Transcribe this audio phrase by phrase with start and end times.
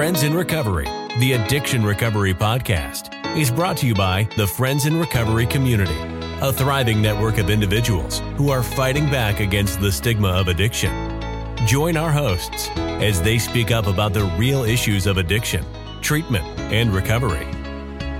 [0.00, 0.86] Friends in Recovery,
[1.18, 5.98] the Addiction Recovery Podcast, is brought to you by the Friends in Recovery community,
[6.40, 11.20] a thriving network of individuals who are fighting back against the stigma of addiction.
[11.66, 15.66] Join our hosts as they speak up about the real issues of addiction,
[16.00, 17.46] treatment, and recovery.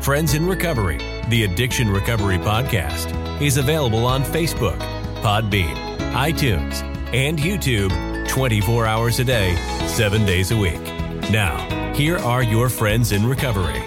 [0.02, 0.98] Friends in Recovery,
[1.30, 4.78] the Addiction Recovery Podcast, is available on Facebook,
[5.22, 5.74] Podbean,
[6.12, 6.82] iTunes,
[7.14, 9.56] and YouTube 24 hours a day,
[9.86, 10.78] 7 days a week.
[11.30, 13.82] Now, here are your friends in recovery.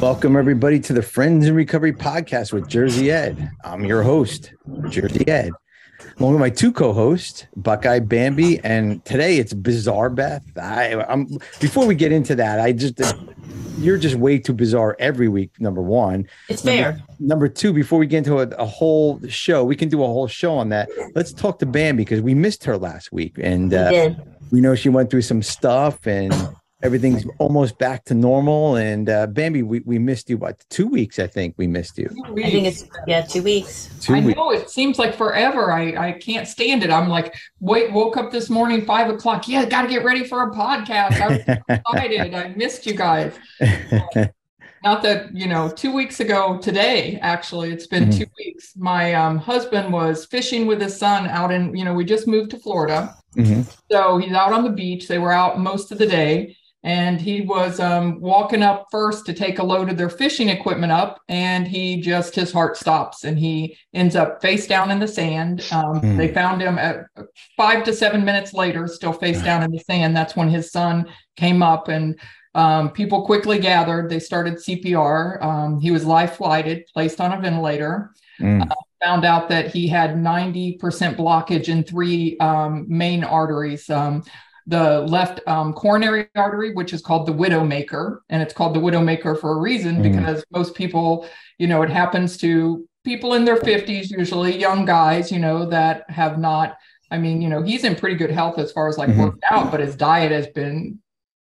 [0.00, 3.50] Welcome, everybody, to the Friends in Recovery podcast with Jersey Ed.
[3.64, 4.54] I'm your host,
[4.90, 5.50] Jersey Ed,
[6.20, 10.44] along with my two co-hosts, Buckeye Bambi, and today it's Bizarre Beth.
[10.56, 11.26] I, I'm
[11.58, 13.00] before we get into that, I just
[13.78, 15.50] you're just way too bizarre every week.
[15.58, 17.02] Number one, It's number, fair.
[17.18, 20.28] Number two, before we get into a, a whole show, we can do a whole
[20.28, 20.88] show on that.
[21.16, 24.22] Let's talk to Bambi because we missed her last week, and We uh, did.
[24.52, 26.32] We know she went through some stuff and
[26.82, 28.76] everything's almost back to normal.
[28.76, 30.36] And uh, Bambi, we, we missed you.
[30.36, 31.18] What two weeks?
[31.18, 32.08] I think we missed you.
[32.24, 33.88] I think it's yeah, two weeks.
[34.00, 34.36] Two I weeks.
[34.36, 35.72] know it seems like forever.
[35.72, 36.90] I, I can't stand it.
[36.90, 39.48] I'm like, wait, woke up this morning, five o'clock.
[39.48, 41.18] Yeah, got to get ready for a podcast.
[41.18, 42.34] I was excited.
[42.34, 43.34] I missed you guys.
[44.84, 48.18] Not that, you know, two weeks ago today, actually, it's been Mhm.
[48.18, 48.72] two weeks.
[48.76, 52.50] My um, husband was fishing with his son out in, you know, we just moved
[52.50, 53.14] to Florida.
[53.36, 53.64] Mhm.
[53.90, 55.06] So he's out on the beach.
[55.06, 56.56] They were out most of the day.
[56.84, 60.90] And he was um, walking up first to take a load of their fishing equipment
[60.90, 61.20] up.
[61.28, 65.64] And he just, his heart stops and he ends up face down in the sand.
[65.70, 66.16] Um, Hmm.
[66.16, 67.04] They found him at
[67.56, 70.16] five to seven minutes later, still face down in the sand.
[70.16, 72.18] That's when his son came up and
[72.54, 74.10] um, people quickly gathered.
[74.10, 75.42] They started CPR.
[75.42, 78.66] Um, he was life flighted, placed on a ventilator Mm.
[79.04, 80.78] found out that he had 90%
[81.16, 83.88] blockage in three um, main arteries.
[83.90, 84.24] Um,
[84.66, 89.38] the left um, coronary artery, which is called the widowmaker, and it's called the widowmaker
[89.38, 90.02] for a reason Mm.
[90.04, 91.26] because most people,
[91.58, 96.08] you know, it happens to people in their 50s, usually young guys, you know, that
[96.10, 96.76] have not.
[97.10, 99.18] I mean, you know, he's in pretty good health as far as like Mhm.
[99.18, 100.98] worked out, but his diet has been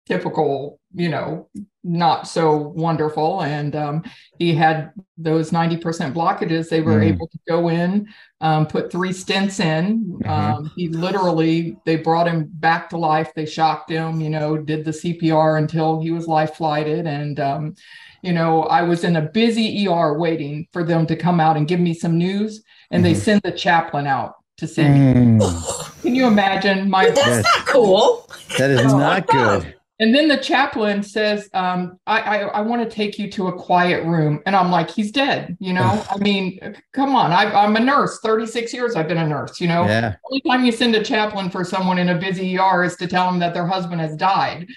[0.08, 1.48] typical, you know,
[1.84, 3.42] not so wonderful.
[3.44, 4.04] And um,
[4.40, 6.70] he had those 90% blockages.
[6.70, 7.04] They were Mhm.
[7.06, 8.08] able to go in,
[8.42, 10.20] um, put three stents in.
[10.24, 10.30] Mhm.
[10.30, 13.32] Um, he literally, they brought him back to life.
[13.36, 17.06] They shocked him, you know, did the CPR until he was life flighted.
[17.06, 17.76] And, um,
[18.24, 21.68] you know, I was in a busy ER waiting for them to come out and
[21.68, 22.64] give me some news.
[22.90, 23.18] And they Mhm.
[23.18, 25.14] send the chaplain out to see me.
[25.14, 26.02] Mm.
[26.02, 27.44] Can you imagine my That's Yes.
[27.46, 28.28] not cool.
[28.58, 29.76] That is not good.
[30.00, 33.54] And then the chaplain says, um, I, I, I want to take you to a
[33.54, 34.44] quiet room.
[34.46, 35.58] And I'm like, he's dead.
[35.60, 37.32] You know, I mean, come on.
[37.32, 39.60] I, I'm a nurse, 36 years I've been a nurse.
[39.60, 40.16] You know, Yeah.
[40.30, 43.26] only time you send a chaplain for someone in a busy ER is to tell
[43.26, 44.68] them that their husband has died.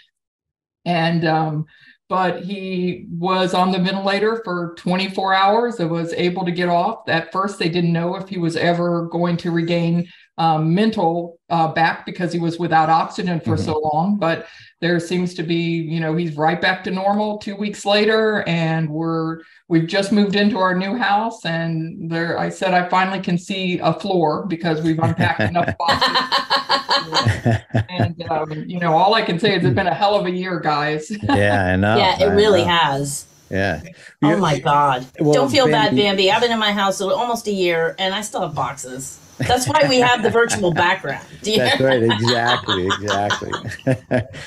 [0.87, 1.67] And, um,
[2.09, 7.09] but he was on the ventilator for 24 hours and was able to get off.
[7.09, 10.09] At first, they didn't know if he was ever going to regain
[10.41, 13.65] um, mental uh, back because he was without oxygen for Mhm.
[13.65, 14.17] so long.
[14.19, 14.47] But
[14.81, 15.57] there seems to be,
[15.95, 20.37] you know, he's right back to normal two weeks later, and we're we've just moved
[20.37, 21.45] into our new house.
[21.45, 27.59] And there, I said I finally can see a floor because we've unpacked enough boxes.
[27.91, 30.31] And um, you know, all I can say is it's been a hell of a
[30.31, 31.11] year, guys.
[31.23, 31.97] yeah, I know.
[31.99, 32.69] yeah, it I really know.
[32.69, 33.27] has.
[33.51, 33.83] Yeah.
[34.23, 35.05] Oh my God.
[35.19, 36.31] Well, Don't feel bad, Bambi- Bambi.
[36.31, 39.19] I've been in my house almost a year and I still have boxes.
[39.47, 41.27] That's why we have the virtual background.
[41.43, 42.03] That's right.
[42.03, 42.87] Exactly.
[42.87, 43.53] Exactly.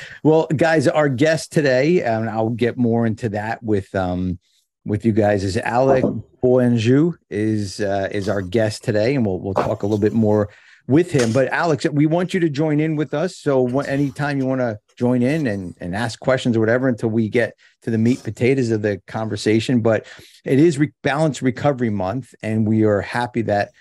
[0.23, 4.39] well, guys, our guest today, and I'll get more into that with um
[4.85, 6.03] with you guys, is Alec
[6.43, 10.49] Boianghu is uh, is our guest today, and we'll we'll talk a little bit more
[10.87, 11.31] with him.
[11.31, 13.37] But Alex, we want you to join in with us.
[13.37, 17.29] So anytime you want to join in and and ask questions or whatever, until we
[17.29, 19.81] get to the meat potatoes of the conversation.
[19.81, 20.05] But
[20.45, 23.71] it is re- Balance Recovery Month, and we are happy that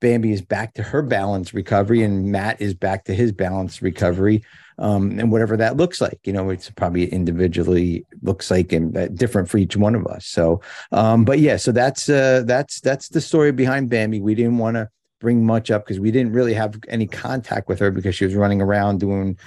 [0.00, 4.42] Bambi is back to her balance recovery and Matt is back to his balance recovery.
[4.78, 9.08] Um, and whatever that looks like, you know, it's probably individually looks like and uh,
[9.08, 10.24] different for each one of us.
[10.26, 14.20] So, um, but yeah, so that's, uh, that's, that's the story behind Bambi.
[14.20, 14.88] We didn't want to
[15.20, 18.34] bring much up because we didn't really have any contact with her because she was
[18.34, 19.38] running around doing,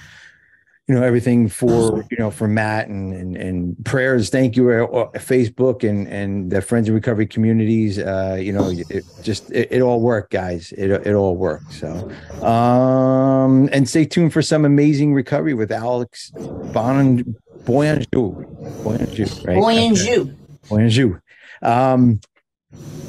[0.86, 4.28] you know everything for you know for Matt and and, and prayers.
[4.28, 7.98] Thank you, uh, Facebook and and the Friends and Recovery communities.
[7.98, 10.72] Uh, you know, it just it, it all worked, guys.
[10.76, 11.72] It it all worked.
[11.72, 12.10] So,
[12.46, 16.30] um, and stay tuned for some amazing recovery with Alex
[16.72, 17.24] Bon
[17.64, 18.44] Boianghu,
[18.82, 19.56] Boianghu, right?
[19.56, 20.36] Boianghu.
[20.68, 21.20] Boyanjou.
[21.62, 22.20] Um,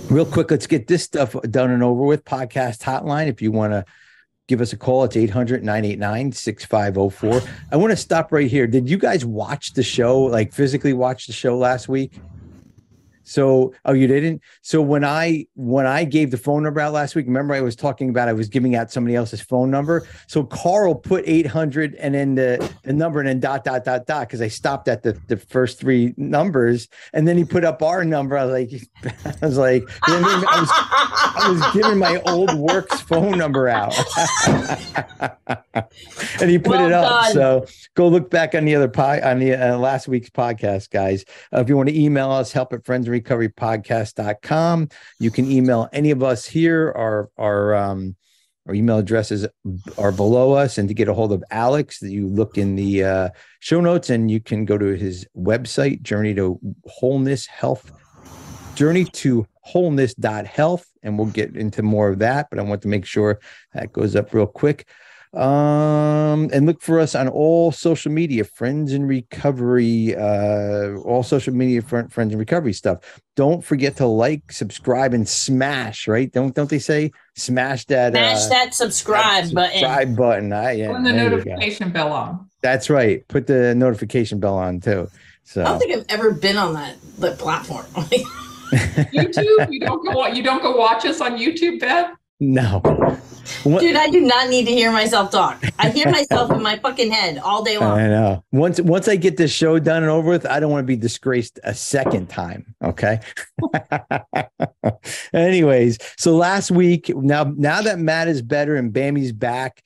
[0.09, 2.23] real quick, let's get this stuff done and over with.
[2.25, 3.27] Podcast hotline.
[3.27, 3.85] If you want to
[4.47, 5.03] give us a call.
[5.03, 7.41] It's 800 989 6504.
[7.71, 8.67] I want to stop right here.
[8.67, 12.13] Did you guys watch the show, like physically watch the show last week?
[13.25, 14.41] So, oh, you didn't.
[14.61, 17.75] So when I when I gave the phone number out last week, remember I was
[17.75, 20.07] talking about I was giving out somebody else's phone number.
[20.27, 24.05] So Carl put eight hundred and then the, the number and then dot dot dot
[24.05, 27.81] dot because I stopped at the, the first three numbers and then he put up
[27.81, 28.37] our number.
[28.37, 28.71] I was like,
[29.41, 30.23] I was like, I, mean?
[30.25, 33.95] I, was, I was giving my old works phone number out,
[36.39, 37.23] and he put well it up.
[37.23, 37.33] Done.
[37.33, 41.25] So go look back on the other pie on the uh, last week's podcast, guys.
[41.53, 44.89] Uh, if you want to email us, help at friends recoverypodcast.com.
[45.19, 46.91] You can email any of us here.
[46.95, 48.15] Our our um,
[48.67, 49.47] our email addresses
[49.97, 50.77] are below us.
[50.77, 53.29] And to get a hold of Alex, you look in the uh,
[53.59, 57.91] show notes and you can go to his website, Journey to Wholeness Health,
[58.73, 60.87] Journey to Wholeness.health.
[61.03, 62.49] And we'll get into more of that.
[62.49, 63.39] But I want to make sure
[63.73, 64.87] that goes up real quick.
[65.35, 71.53] Um, and look for us on all social media, Friends in Recovery, uh, all social
[71.53, 73.21] media friend, Friends in Recovery stuff.
[73.35, 76.07] Don't forget to like, subscribe, and smash.
[76.07, 76.31] Right?
[76.31, 78.13] Don't don't they say smash that?
[78.13, 80.53] Smash uh, that subscribe, that subscribe button.
[80.53, 82.49] I, yeah, Put the notification bell on.
[82.61, 83.27] That's right.
[83.27, 85.09] Put the notification bell on too.
[85.43, 87.85] So I don't think I've ever been on that the platform.
[88.71, 89.71] YouTube?
[89.71, 90.27] You don't go.
[90.27, 92.11] You don't go watch us on YouTube, Beth?
[92.39, 92.81] No.
[93.63, 93.81] What?
[93.81, 95.63] Dude, I do not need to hear myself talk.
[95.79, 97.97] I hear myself in my fucking head all day long.
[97.97, 98.43] I know.
[98.51, 100.95] Once once I get this show done and over with, I don't want to be
[100.95, 102.75] disgraced a second time.
[102.83, 103.19] Okay.
[105.33, 109.81] Anyways, so last week, now now that Matt is better and Bambi's back,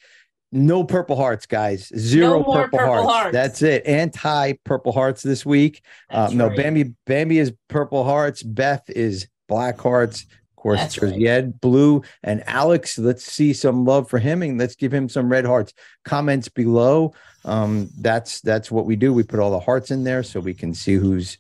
[0.51, 1.92] no purple hearts, guys.
[1.96, 3.12] Zero no purple, purple hearts.
[3.12, 3.34] hearts.
[3.34, 3.86] That's it.
[3.86, 5.84] Anti purple hearts this week.
[6.10, 6.57] Um, no, right.
[6.57, 8.42] Bambi Bambi is purple hearts.
[8.42, 10.25] Beth is black hearts
[10.59, 11.21] course, That's there's right.
[11.21, 12.97] Yed, Blue, and Alex.
[13.00, 15.73] Let's see some love for him and let's give him some red hearts.
[16.06, 17.13] Comments below.
[17.45, 19.11] Um, that's that's what we do.
[19.13, 21.38] We put all the hearts in there so we can see who's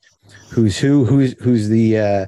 [0.49, 2.25] who's who, who's who's the uh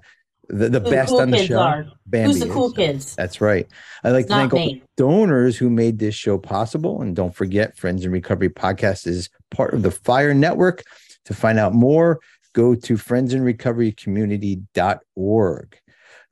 [0.49, 1.85] the, the best cool on the show.
[2.11, 2.73] Who's the cool is.
[2.73, 3.15] kids?
[3.15, 3.65] That's right.
[4.03, 7.01] I'd like it's to thank all the donors who made this show possible.
[7.01, 10.83] And don't forget, Friends in Recovery Podcast is part of the Fire Network.
[11.25, 12.19] To find out more,
[12.53, 15.77] go to friendsinrecoverycommunity.org.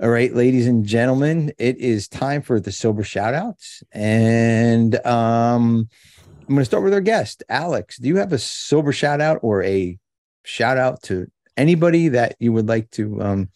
[0.02, 3.84] All right, ladies and gentlemen, it is time for the sober shout outs.
[3.92, 5.90] And um,
[6.24, 7.98] I'm going to start with our guest, Alex.
[7.98, 10.00] Do you have a sober shout out or a
[10.46, 13.50] shout out to anybody that you would like to um,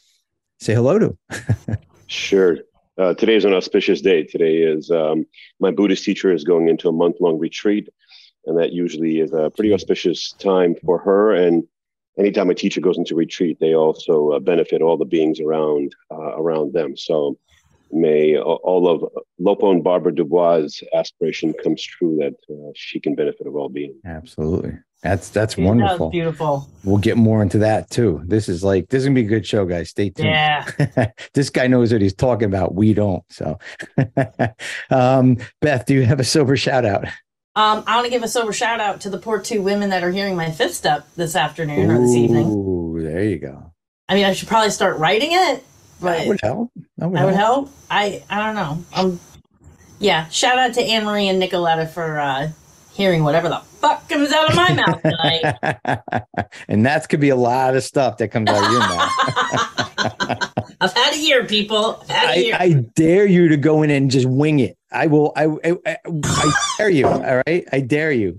[0.60, 1.18] say hello to?
[2.08, 2.58] sure.
[2.98, 4.24] Uh, today is an auspicious day.
[4.24, 5.26] Today is um,
[5.62, 7.88] my Buddhist teacher is going into a month long retreat.
[8.48, 11.64] And that usually is a pretty auspicious time for her and
[12.18, 16.36] anytime a teacher goes into retreat, they also uh, benefit all the beings around uh,
[16.38, 16.96] around them.
[16.98, 17.38] So
[17.92, 19.04] may all of
[19.40, 23.96] Lopo and Barbara Dubois' aspiration comes true that uh, she can benefit of all beings.
[24.06, 24.78] Absolutely.
[25.04, 26.10] That's that's wonderful.
[26.12, 26.70] beautiful.
[26.86, 28.22] We'll get more into that too.
[28.26, 29.90] This is like this is gonna be a good show, guys.
[29.90, 30.30] Stay tuned.
[30.30, 31.12] Yeah.
[31.34, 32.74] this guy knows what he's talking about.
[32.74, 33.22] We don't.
[33.30, 33.60] So
[34.90, 37.06] um, Beth, do you have a sober shout out?
[37.56, 40.04] Um, I want to give a sober shout out to the poor two women that
[40.04, 42.48] are hearing my fifth step this afternoon Ooh, or this evening.
[42.48, 43.72] Ooh, there you go.
[44.10, 45.64] I mean, I should probably start writing it,
[46.02, 46.72] but that would help.
[46.98, 47.70] That would, that would help.
[47.92, 48.84] I I don't know.
[48.96, 49.20] Um,
[50.00, 50.28] yeah.
[50.30, 52.50] Shout out to Anne Marie and Nicoletta for uh,
[52.94, 56.24] hearing whatever the fuck comes out of my mouth tonight.
[56.68, 59.12] and that could be a lot of stuff that comes out of your mouth.
[60.82, 62.04] I've had a year, people.
[62.10, 62.58] I, year.
[62.60, 64.78] I, dare you to go in and just wing it.
[64.94, 65.34] I will.
[65.36, 67.08] I, I, I dare you.
[67.08, 67.68] All right.
[67.72, 68.38] I dare you.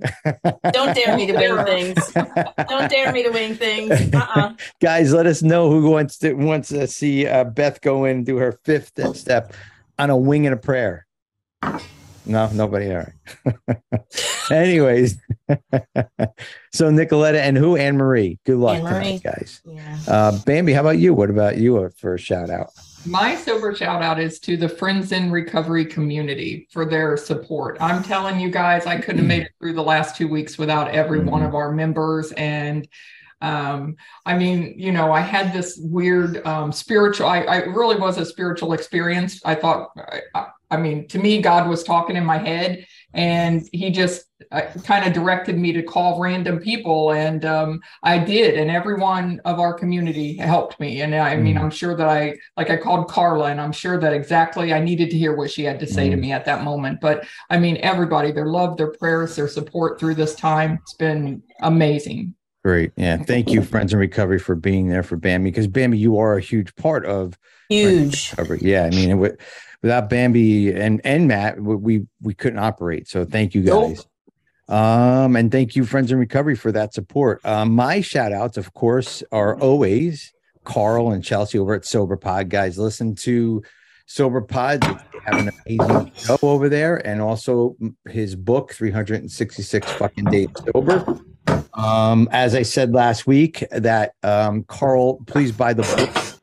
[0.73, 2.13] Don't dare me to wing things.
[2.69, 4.15] Don't dare me to wing things.
[4.15, 4.55] Uh-uh.
[4.81, 8.27] Guys, let us know who wants to wants to see uh, Beth go in and
[8.27, 9.53] do her fifth step
[9.99, 11.07] on a wing and a prayer.
[12.27, 12.91] No, nobody.
[12.93, 14.03] All right.
[14.51, 15.17] Anyways,
[16.73, 17.77] so Nicoletta and who?
[17.77, 18.39] Anne Marie.
[18.47, 19.61] Good luck tonight, guys.
[19.65, 19.99] Yeah.
[20.07, 21.13] Uh, Bambi, how about you?
[21.15, 22.71] What about you for a shout out?
[23.07, 27.77] My sober shout out is to the Friends in Recovery community for their support.
[27.79, 30.89] I'm telling you guys, I couldn't have made it through the last two weeks without
[30.89, 32.33] every one of our members.
[32.33, 32.89] And
[33.43, 38.17] um, I mean, you know, I had this weird um, spiritual, I, I really was
[38.17, 39.39] a spiritual experience.
[39.45, 39.91] I thought,
[40.35, 44.63] I, I mean, to me, God was talking in my head and he just uh,
[44.85, 49.61] kind of directed me to call random people and um, i did and everyone of
[49.61, 51.61] our community helped me and i mean mm.
[51.61, 55.09] i'm sure that i like i called carla and i'm sure that exactly i needed
[55.11, 56.11] to hear what she had to say mm.
[56.11, 59.99] to me at that moment but i mean everybody their love their prayers their support
[59.99, 62.93] through this time it's been amazing Great.
[62.97, 63.19] Yeah.
[63.19, 66.41] Thank you, Friends in Recovery, for being there for Bambi because Bambi, you are a
[66.41, 68.61] huge part of huge recovery.
[68.63, 68.87] Yeah.
[68.87, 69.41] I mean, it,
[69.85, 73.07] without Bambi and and Matt, we we couldn't operate.
[73.07, 74.07] So thank you guys.
[74.67, 74.75] Nope.
[74.75, 77.45] Um, and thank you, Friends in Recovery, for that support.
[77.45, 80.33] Um, my shout outs, of course, are always
[80.65, 82.49] Carl and Chelsea over at Sober Pod.
[82.49, 83.63] Guys, listen to
[84.07, 84.81] Sober Pod.
[84.81, 87.77] They have an amazing show over there, and also
[88.09, 91.21] his book, 366 fucking days sober.
[91.75, 96.34] Um, as I said last week, that um, Carl, please buy the book.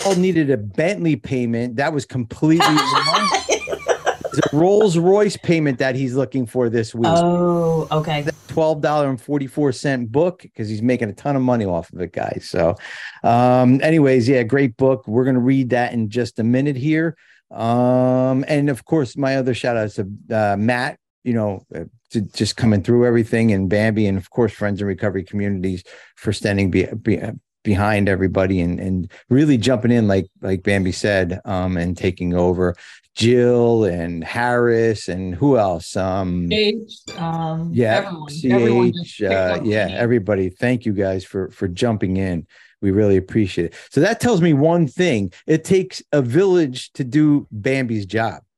[0.00, 1.76] Carl needed a Bentley payment.
[1.76, 3.28] That was completely wrong.
[3.48, 7.08] It's a Rolls Royce payment that he's looking for this week.
[7.10, 8.26] Oh, okay.
[8.48, 11.92] Twelve dollar and forty four cent book because he's making a ton of money off
[11.92, 12.46] of it, guys.
[12.48, 12.76] So,
[13.22, 15.06] um, anyways, yeah, great book.
[15.08, 17.16] We're gonna read that in just a minute here.
[17.50, 20.98] Um, and of course, my other shout outs to uh, Matt.
[21.24, 24.88] You know, uh, to just coming through everything and Bambi, and of course, friends and
[24.88, 25.84] recovery communities
[26.16, 27.20] for standing be, be,
[27.68, 32.74] behind everybody and and really jumping in like like Bambi said um and taking over
[33.14, 35.94] Jill and Harris and who else?
[35.94, 40.48] Um H, um yeah everyone, everyone CH uh, yeah everybody.
[40.48, 42.46] Thank you guys for for jumping in.
[42.80, 43.74] We really appreciate it.
[43.90, 45.30] So that tells me one thing.
[45.46, 48.42] It takes a village to do Bambi's job.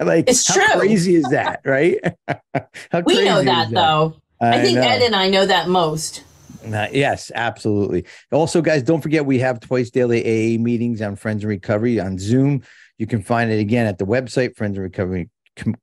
[0.00, 0.80] Like it's how true.
[0.80, 1.98] crazy is that right?
[3.06, 4.16] We know that, that, though.
[4.40, 4.82] I, I think know.
[4.82, 6.22] Ed and I know that most
[6.66, 8.04] uh, yes, absolutely.
[8.32, 12.18] Also, guys, don't forget we have twice daily AA meetings on Friends and Recovery on
[12.18, 12.62] Zoom.
[12.98, 15.76] You can find it again at the website, Friends and Recovery, com-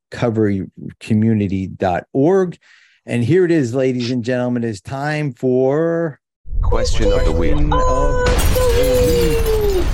[1.00, 2.58] Community.org.
[3.06, 4.64] And here it is, ladies and gentlemen.
[4.64, 6.20] It is time for
[6.62, 7.52] question, question of the week.
[7.52, 7.72] Of the
[9.80, 9.86] week.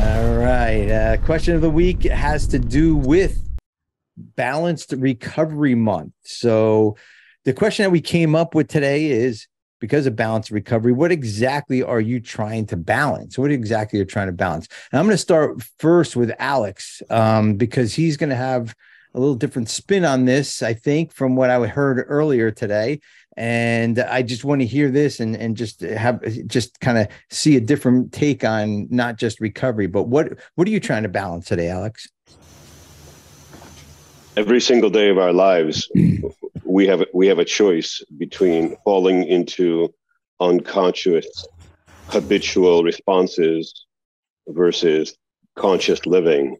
[0.00, 0.88] All right.
[0.90, 3.40] Uh, question of the week has to do with
[4.16, 6.12] balanced recovery month.
[6.22, 6.96] So,
[7.44, 9.48] the question that we came up with today is
[9.84, 13.36] because of balance recovery, what exactly are you trying to balance?
[13.36, 14.66] What exactly you're you trying to balance?
[14.90, 18.74] And I'm going to start first with Alex um, because he's going to have
[19.12, 23.00] a little different spin on this, I think, from what I heard earlier today.
[23.36, 27.58] And I just want to hear this and, and just have just kind of see
[27.58, 31.44] a different take on not just recovery, but what what are you trying to balance
[31.44, 32.08] today, Alex?
[34.34, 35.90] Every single day of our lives,
[36.74, 39.94] we have we have a choice between falling into
[40.40, 41.46] unconscious
[42.08, 43.86] habitual responses
[44.48, 45.16] versus
[45.54, 46.56] conscious living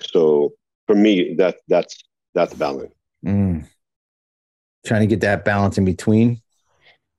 [0.00, 0.52] so
[0.86, 1.96] for me that that's
[2.32, 2.94] that's balance
[3.24, 3.66] mm.
[4.86, 6.40] trying to get that balance in between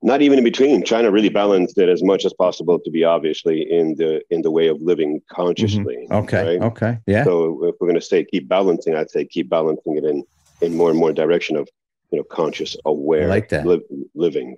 [0.00, 3.04] not even in between trying to really balance it as much as possible to be
[3.04, 6.14] obviously in the in the way of living consciously mm-hmm.
[6.14, 6.62] okay right?
[6.62, 10.04] okay yeah so if we're going to say keep balancing i'd say keep balancing it
[10.04, 10.24] in
[10.62, 11.68] in more and more direction of
[12.10, 13.66] you know conscious aware I like that.
[13.66, 13.82] li-
[14.14, 14.56] living.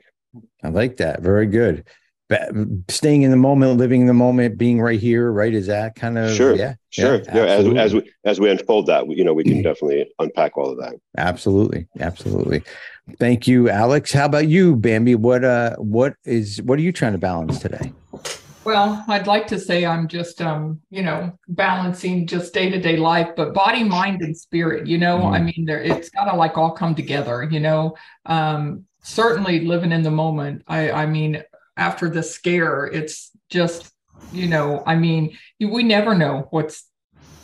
[0.63, 1.21] I like that.
[1.23, 1.85] Very good.
[2.89, 6.17] Staying in the moment living in the moment being right here right is that kind
[6.17, 7.17] of sure yeah sure.
[7.23, 10.57] Yeah, yeah as, as we as we unfold that you know we can definitely unpack
[10.57, 10.95] all of that.
[11.19, 12.63] Absolutely absolutely.
[13.19, 14.13] Thank you alex.
[14.13, 15.17] How about you bambi?
[15.17, 17.93] What uh what is what are you trying to balance today
[18.65, 22.97] well, I'd like to say I'm just, um, you know, balancing just day to day
[22.97, 24.87] life, but body, mind, and spirit.
[24.87, 25.33] You know, mm.
[25.33, 27.43] I mean, there it's got to like all come together.
[27.43, 30.63] You know, um, certainly living in the moment.
[30.67, 31.43] I, I mean,
[31.77, 33.91] after the scare, it's just,
[34.33, 36.85] you know, I mean, we never know what's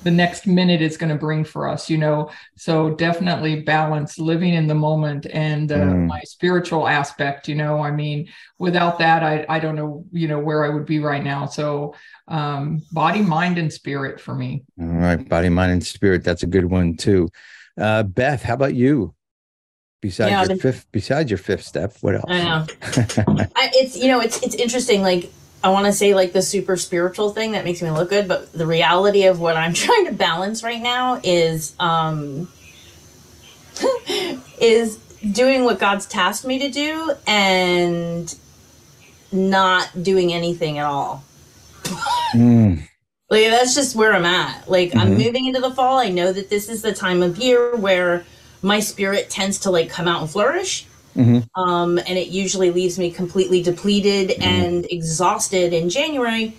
[0.07, 2.31] the next minute is going to bring for us you know?
[2.57, 6.07] So definitely balance living in the moment and uh, mm.
[6.07, 7.81] my spiritual aspect you know?
[7.83, 11.25] I mean without that i i don't know you know where i would be right
[11.25, 11.47] now.
[11.47, 11.97] So
[12.29, 14.63] um body mind and spirit for me.
[14.81, 17.29] All right body mind and spirit that's a good one too.
[17.77, 19.13] Uh beth how about you?
[20.03, 22.25] Besides yeah, your the, fifth besides your fifth step what else?
[22.29, 22.67] I know.
[23.57, 25.33] I, it's you know it's it's interesting like
[25.67, 28.53] I want to say like the super spiritual thing that makes me look good, but
[28.53, 32.47] the reality of what I'm trying to balance right now is um
[34.61, 34.99] is
[35.33, 38.33] doing what God's tasked me to do and
[39.33, 41.25] not doing anything at all.
[42.33, 42.89] mm.
[43.29, 44.71] Like that's just where I'm at.
[44.71, 45.01] Like mm-hmm.
[45.01, 45.99] I'm moving into the fall.
[45.99, 48.25] I know that this is the time of year where
[48.63, 50.87] my spirit tends to like come out and flourish.
[51.17, 51.61] Mm-hmm.
[51.61, 54.43] Um, and it usually leaves me completely depleted mm-hmm.
[54.43, 56.57] and exhausted in January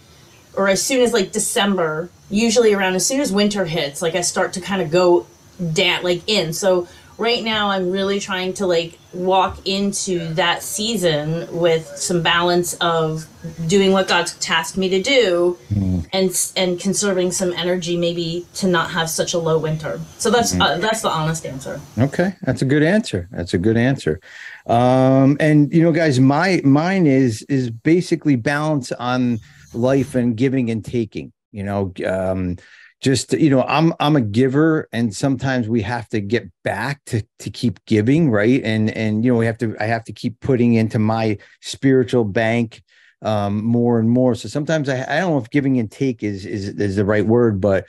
[0.57, 4.21] or as soon as like December, usually around as soon as winter hits, like I
[4.21, 5.27] start to kind of go
[5.73, 6.51] down, like in.
[6.51, 6.87] So
[7.17, 13.27] right now I'm really trying to like walk into that season with some balance of
[13.67, 16.07] doing what God's tasked me to do mm.
[16.13, 19.99] and and conserving some energy maybe to not have such a low winter.
[20.17, 20.61] So that's mm.
[20.61, 21.81] uh, that's the honest answer.
[21.97, 23.27] Okay, that's a good answer.
[23.31, 24.19] That's a good answer.
[24.67, 29.39] Um and you know guys my mine is is basically balance on
[29.73, 31.33] life and giving and taking.
[31.51, 32.57] You know um
[33.01, 37.23] just you know i'm i'm a giver and sometimes we have to get back to
[37.39, 38.61] to keep giving right?
[38.63, 42.23] And and you know we have to i have to keep putting into my spiritual
[42.23, 42.81] bank
[43.21, 44.35] um more and more.
[44.35, 47.25] So sometimes i i don't know if giving and take is is is the right
[47.25, 47.85] word but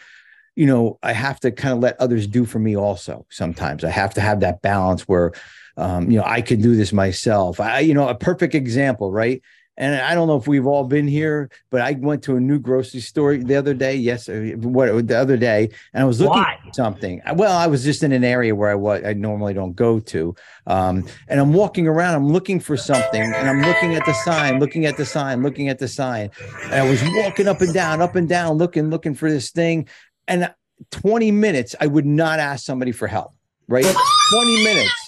[0.56, 3.84] you know i have to kind of let others do for me also sometimes.
[3.84, 5.32] I have to have that balance where
[5.78, 7.60] um you know i can do this myself.
[7.60, 9.42] I you know a perfect example right
[9.78, 12.58] and I don't know if we've all been here, but I went to a new
[12.58, 13.94] grocery store the other day.
[13.94, 16.58] Yes, uh, what the other day, and I was looking Why?
[16.66, 17.22] at something.
[17.36, 20.34] Well, I was just in an area where I what I normally don't go to,
[20.66, 22.16] um, and I'm walking around.
[22.16, 25.68] I'm looking for something, and I'm looking at the sign, looking at the sign, looking
[25.68, 26.30] at the sign.
[26.64, 29.88] And I was walking up and down, up and down, looking, looking for this thing.
[30.26, 30.52] And
[30.90, 33.32] 20 minutes, I would not ask somebody for help.
[33.68, 35.07] Right, 20 minutes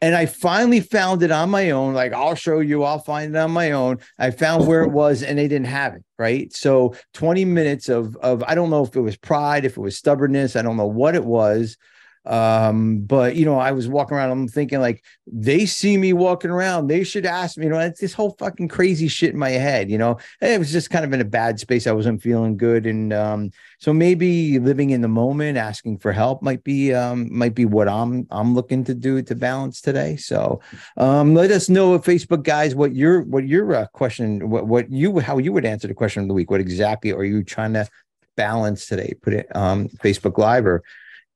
[0.00, 1.94] and I finally found it on my own.
[1.94, 3.98] Like, I'll show you, I'll find it on my own.
[4.18, 6.04] I found where it was and they didn't have it.
[6.18, 6.52] Right.
[6.52, 9.96] So 20 minutes of, of, I don't know if it was pride, if it was
[9.96, 11.76] stubbornness, I don't know what it was.
[12.28, 16.50] Um, but you know, I was walking around, I'm thinking like they see me walking
[16.50, 19.50] around, they should ask me, you know, it's this whole fucking crazy shit in my
[19.50, 20.18] head, you know.
[20.42, 21.86] it was just kind of in a bad space.
[21.86, 22.86] I wasn't feeling good.
[22.86, 27.54] And um, so maybe living in the moment, asking for help might be um might
[27.54, 30.16] be what I'm I'm looking to do to balance today.
[30.16, 30.60] So
[30.96, 35.20] um let us know Facebook guys what your what your uh, question what what you
[35.20, 36.50] how you would answer the question of the week.
[36.50, 37.88] What exactly are you trying to
[38.36, 39.14] balance today?
[39.22, 40.82] Put it um Facebook Live or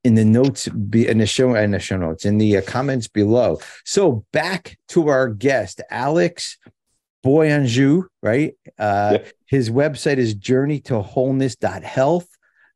[0.05, 3.09] in the notes be in the show in the show notes in the uh, comments
[3.09, 3.61] below.
[3.85, 6.59] So back to our guest, Alex
[7.25, 8.55] Boianghu, right?
[8.79, 9.33] Uh, yep.
[9.47, 12.29] His website is journey to wholeness.health.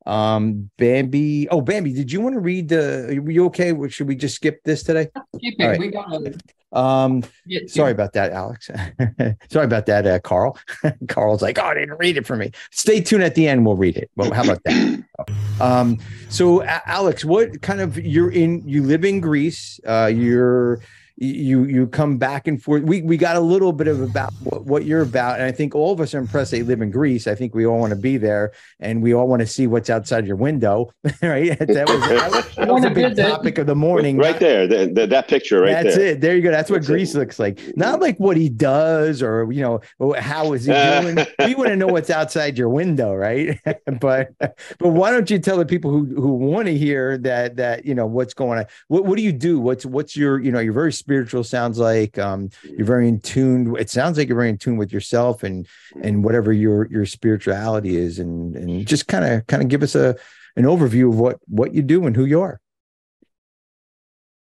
[0.05, 1.49] Um, Bambi.
[1.49, 3.07] Oh, Bambi, did you want to read the?
[3.09, 3.75] Are you okay?
[3.89, 5.09] Should we just skip this today?
[5.41, 5.65] Keep it.
[5.65, 5.81] Right.
[5.81, 6.41] We got it.
[6.73, 7.25] Um,
[7.67, 8.71] sorry about that, Alex.
[9.51, 10.59] sorry about that, uh, Carl.
[11.09, 12.53] Carl's like, oh, I didn't read it for me.
[12.71, 13.65] Stay tuned at the end.
[13.65, 14.11] We'll read it.
[14.17, 15.05] Well, how about that?
[15.61, 18.67] um, so, Alex, what kind of you're in?
[18.69, 19.81] You live in Greece.
[19.87, 20.81] Uh, you're
[21.19, 22.83] you you come back and forth.
[22.83, 25.75] We we got a little bit of about what, what, you're about, and I think
[25.75, 26.51] all of us are impressed.
[26.51, 27.27] They live in Greece.
[27.27, 29.89] I think we all want to be there, and we all want to see what's
[29.89, 30.93] outside your window.
[31.23, 31.57] right?
[31.77, 34.17] That was, that was, that was a big topic of the morning.
[34.17, 36.07] Right there, the, the, that picture right That's there.
[36.07, 36.21] it.
[36.21, 36.51] There you go.
[36.51, 37.19] That's what That's Greece it.
[37.19, 37.61] looks like.
[37.77, 41.27] Not like what he does, or you know, oh, how is he doing.
[41.41, 43.61] we want to know what's outside your window, right?
[44.01, 47.85] but but why don't you tell the people who who want to hear that that
[47.85, 48.67] you know what's going on?
[48.89, 49.59] What what do you do?
[49.59, 53.77] What's what's your you know you're very spiritual sounds like um, you're very in tune
[53.79, 55.69] it sounds like you're very in tune with yourself and
[56.03, 59.95] and whatever your your spirituality is and and just kind of kind of give us
[59.95, 60.17] a
[60.57, 62.61] an overview of what what you do and who you are.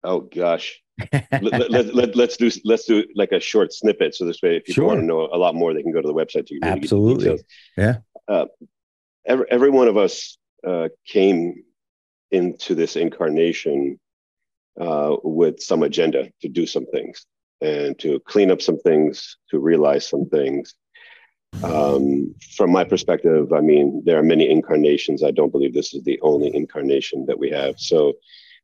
[0.05, 0.81] Oh gosh.
[1.11, 4.63] Let, let, let, let's do let's do like a short snippet so this way if
[4.63, 4.87] people sure.
[4.87, 7.43] want to know a lot more they can go to the website to absolutely.
[7.75, 7.97] yeah.
[8.25, 8.45] Uh,
[9.25, 11.63] every, every one of us uh, came
[12.31, 13.99] into this incarnation
[14.79, 17.25] uh, with some agenda to do some things
[17.61, 20.75] and to clean up some things, to realize some things.
[21.63, 25.23] Um, from my perspective, I mean, there are many incarnations.
[25.23, 27.79] I don't believe this is the only incarnation that we have.
[27.79, 28.13] So,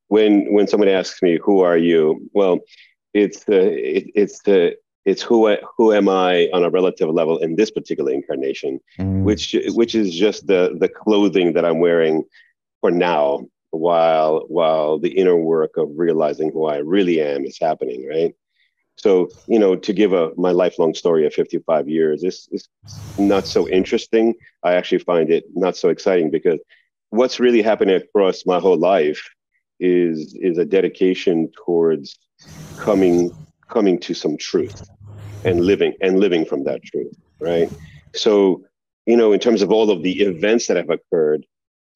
[0.08, 2.62] when when somebody asks me, "Who are you?" Well,
[3.14, 7.38] it's the it, it's the it's who I, who am I on a relative level
[7.38, 9.24] in this particular incarnation, mm.
[9.24, 12.24] which which is just the the clothing that I'm wearing
[12.82, 18.08] for now while while the inner work of realizing who I really am is happening,
[18.08, 18.34] right?
[18.98, 22.68] So, you know, to give a my lifelong story of 55 years, this is
[23.18, 24.36] not so interesting.
[24.64, 26.60] I actually find it not so exciting because
[27.10, 29.30] what's really happening across my whole life
[29.80, 32.20] is is a dedication towards
[32.78, 33.32] coming
[33.70, 34.76] coming to some truth
[35.46, 37.70] and living and living from that truth, right?
[38.16, 38.66] So,
[39.06, 41.46] you know, in terms of all of the events that have occurred,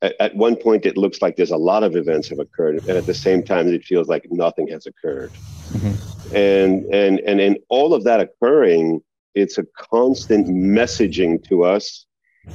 [0.03, 2.97] at, at one point it looks like there's a lot of events have occurred and
[2.97, 5.33] at the same time it feels like nothing has occurred.
[5.73, 5.95] Mm-hmm.
[6.35, 9.01] and and and in all of that occurring
[9.33, 12.05] it's a constant messaging to us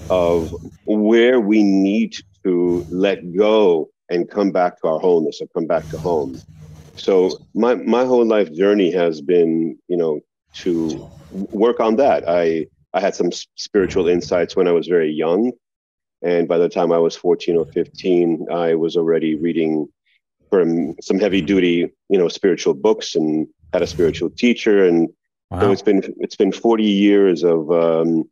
[0.09, 5.67] of where we need to let go and come back to our wholeness or come
[5.67, 6.41] back to home.
[6.97, 10.21] So my my whole life journey has been you know
[10.63, 12.29] to work on that.
[12.29, 15.53] I i had some spiritual insights when i was very young
[16.23, 19.89] and by the time I was 14 or 15, I was already reading
[20.51, 24.85] from some heavy duty, you know, spiritual books and had a spiritual teacher.
[24.85, 25.09] And
[25.51, 25.61] wow.
[25.61, 28.29] so it's been it's been 40 years of um,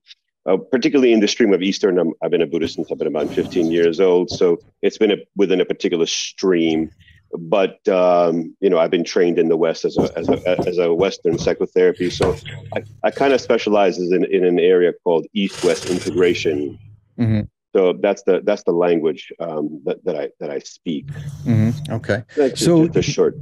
[0.47, 1.99] uh, particularly in the stream of Eastern.
[1.99, 4.31] i have been a Buddhist since I've been about 15 years old.
[4.31, 6.91] So it's been a, within a particular stream.
[7.39, 10.79] But um, you know, I've been trained in the West as a as a, as
[10.79, 12.09] a Western psychotherapy.
[12.11, 12.37] So
[12.75, 16.79] I, I kind of specialize in in an area called East West integration.
[17.19, 17.43] Mm-hmm
[17.75, 21.07] So that's the that's the language um, that, that I that I speak.
[21.45, 21.93] Mm-hmm.
[21.93, 22.23] Okay.
[22.37, 23.37] That's so just short.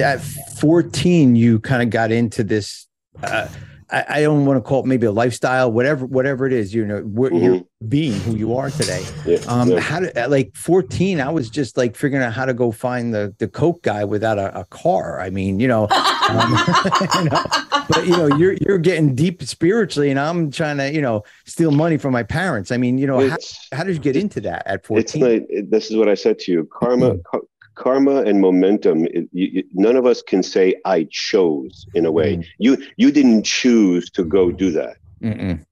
[0.00, 2.86] At 14, you kind of got into this.
[3.22, 3.48] Uh,
[3.92, 6.74] I, I, don't want to call it maybe a lifestyle, whatever, whatever it is.
[6.74, 7.36] You know, mm-hmm.
[7.36, 9.04] you're being who you are today.
[9.26, 9.80] Yeah, um, yeah.
[9.80, 11.20] how did at like 14?
[11.20, 14.38] I was just like figuring out how to go find the the coke guy without
[14.38, 15.20] a, a car.
[15.20, 15.88] I mean, you know,
[16.28, 16.52] um,
[17.16, 17.44] you know,
[17.88, 21.70] but you know, you're you're getting deep spiritually, and I'm trying to you know steal
[21.70, 22.70] money from my parents.
[22.70, 23.36] I mean, you know, how,
[23.72, 25.02] how did you get into that at 14?
[25.02, 26.68] It's like this is what I said to you.
[26.72, 27.38] Karma, mm-hmm
[27.80, 32.36] karma and momentum it, you, none of us can say i chose in a way
[32.36, 32.44] mm.
[32.58, 35.64] you you didn't choose to go do that Mm-mm.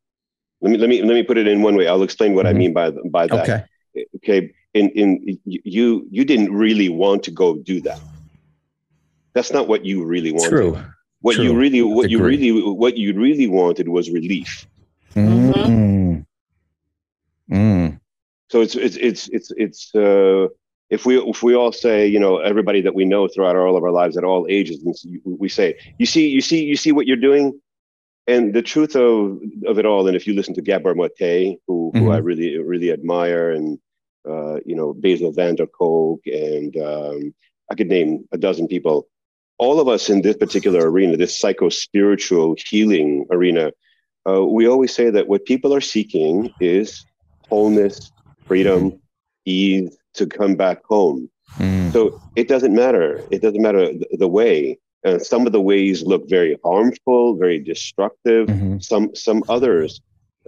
[0.62, 2.56] let me let me let me put it in one way i'll explain what mm-hmm.
[2.56, 3.60] i mean by by that okay
[4.16, 8.00] okay in in you you didn't really want to go do that
[9.34, 10.78] that's not what you really wanted True.
[11.20, 11.44] what True.
[11.44, 12.12] you really what Agree.
[12.12, 14.66] you really what you really wanted was relief
[15.14, 16.20] mm-hmm.
[17.52, 18.00] mm.
[18.48, 20.48] so it's it's it's it's it's uh
[20.90, 23.84] if we if we all say you know everybody that we know throughout all of
[23.84, 27.06] our lives at all ages and we say you see you see you see what
[27.06, 27.60] you're doing
[28.26, 31.92] and the truth of of it all and if you listen to Gabor Mate who
[31.94, 32.04] mm-hmm.
[32.04, 33.78] who I really really admire and
[34.28, 37.34] uh, you know Bessel van der Kolk and um,
[37.70, 39.06] I could name a dozen people
[39.58, 43.72] all of us in this particular arena this psycho spiritual healing arena
[44.28, 47.04] uh, we always say that what people are seeking is
[47.48, 48.10] wholeness
[48.46, 48.98] freedom
[49.44, 51.30] ease to come back home.
[51.56, 51.92] Mm.
[51.92, 53.24] So it doesn't matter.
[53.30, 54.78] It doesn't matter the, the way.
[55.04, 58.48] Uh, some of the ways look very harmful, very destructive.
[58.48, 58.78] Mm-hmm.
[58.80, 60.00] Some some others,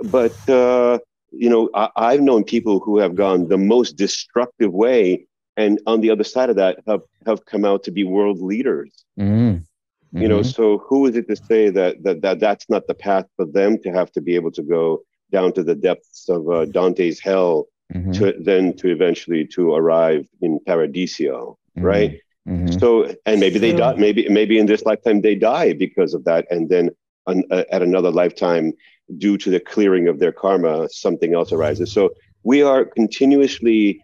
[0.04, 0.98] but uh,
[1.30, 6.00] you know, I, have known people who have gone the most destructive way, and on
[6.00, 8.90] the other side of that, have have come out to be world leaders.
[9.18, 9.26] Mm.
[9.26, 10.22] Mm-hmm.
[10.22, 13.26] You know, so who is it to say that that that that's not the path
[13.36, 16.64] for them to have to be able to go down to the depths of uh,
[16.64, 18.12] Dante's hell mm-hmm.
[18.12, 21.86] to then to eventually to arrive in Paradiso, mm-hmm.
[21.86, 22.20] right?
[22.48, 22.78] Mm-hmm.
[22.78, 23.94] So, and maybe they die.
[23.94, 26.90] Maybe maybe in this lifetime they die because of that, and then
[27.26, 28.72] an, uh, at another lifetime,
[29.18, 31.92] due to the clearing of their karma, something else arises.
[31.92, 32.10] So
[32.42, 34.02] we are continuously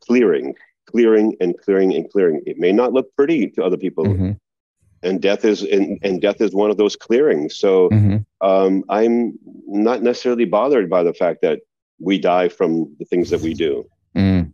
[0.00, 0.54] clearing,
[0.86, 2.42] clearing, and clearing and clearing.
[2.46, 4.32] It may not look pretty to other people, mm-hmm.
[5.02, 7.56] and death is and, and death is one of those clearings.
[7.56, 8.16] So mm-hmm.
[8.46, 11.60] um, I'm not necessarily bothered by the fact that
[11.98, 14.52] we die from the things that we do mm.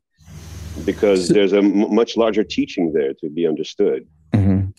[0.85, 4.70] because there's a m- much larger teaching there to be understood mm-hmm.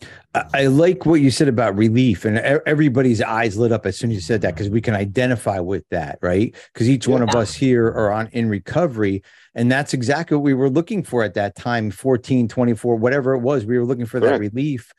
[0.54, 4.16] I, like what you said about relief and everybody's eyes lit up as soon as
[4.16, 7.14] you said that because we can identify with that right because each yeah.
[7.14, 9.24] one of us here are on in recovery
[9.56, 13.40] and that's exactly what we were looking for at that time 14 24 whatever it
[13.40, 14.34] was we were looking for Correct.
[14.34, 14.92] that relief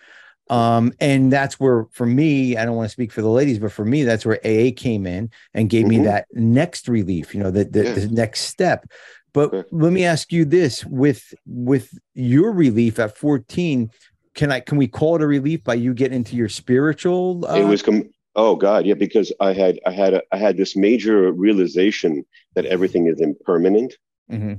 [0.50, 3.72] um, and that's where, for me, I don't want to speak for the ladies, but
[3.72, 6.02] for me, that's where AA came in and gave mm-hmm.
[6.02, 8.86] me that next relief, you know, the, the, the next step.
[9.32, 13.90] But let me ask you this with with your relief at 14,
[14.34, 17.54] can I can we call it a relief by you getting into your spiritual uh...
[17.54, 20.76] it was com- oh god yeah because i had i had a, i had this
[20.76, 23.96] major realization that everything is impermanent
[24.30, 24.54] mm-hmm.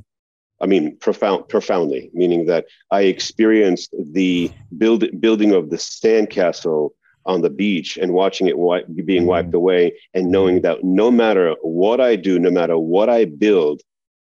[0.61, 6.91] I mean, profound, profoundly, meaning that I experienced the build, building of the sandcastle
[7.25, 9.29] on the beach and watching it wipe, being mm-hmm.
[9.29, 13.81] wiped away, and knowing that no matter what I do, no matter what I build,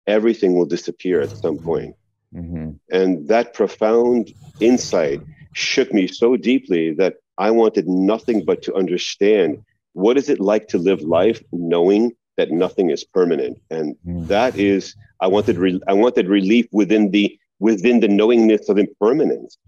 [0.06, 1.94] everything will disappear at some point.
[2.34, 2.72] Mm-hmm.
[2.90, 5.20] And that profound insight
[5.52, 9.62] shook me so deeply that I wanted nothing but to understand
[9.92, 14.26] what is it like to live life knowing that nothing is permanent and mm.
[14.26, 19.58] that is i wanted re- i wanted relief within the within the knowingness of impermanence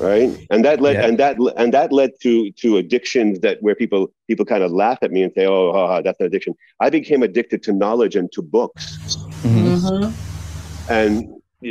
[0.00, 1.06] right and that led yeah.
[1.06, 4.98] and that and that led to to addictions that where people people kind of laugh
[5.02, 8.16] at me and say oh, oh, oh that's an addiction i became addicted to knowledge
[8.16, 8.98] and to books
[9.42, 9.68] mm-hmm.
[9.68, 10.92] mm-hmm.
[10.92, 11.30] and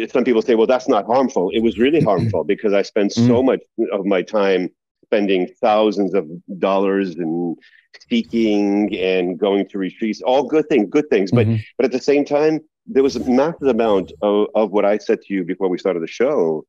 [0.10, 3.28] some people say well that's not harmful it was really harmful because i spent mm-hmm.
[3.28, 3.60] so much
[3.92, 4.70] of my time
[5.04, 6.26] spending thousands of
[6.60, 7.58] dollars and
[8.00, 11.32] speaking and going to retreats, all good things, good things.
[11.32, 11.62] But mm-hmm.
[11.78, 15.22] but at the same time, there was a massive amount of, of what I said
[15.24, 16.66] to you before we started the show.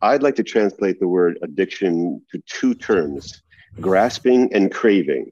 [0.00, 3.42] I'd like to translate the word addiction to two terms:
[3.80, 5.30] grasping and craving.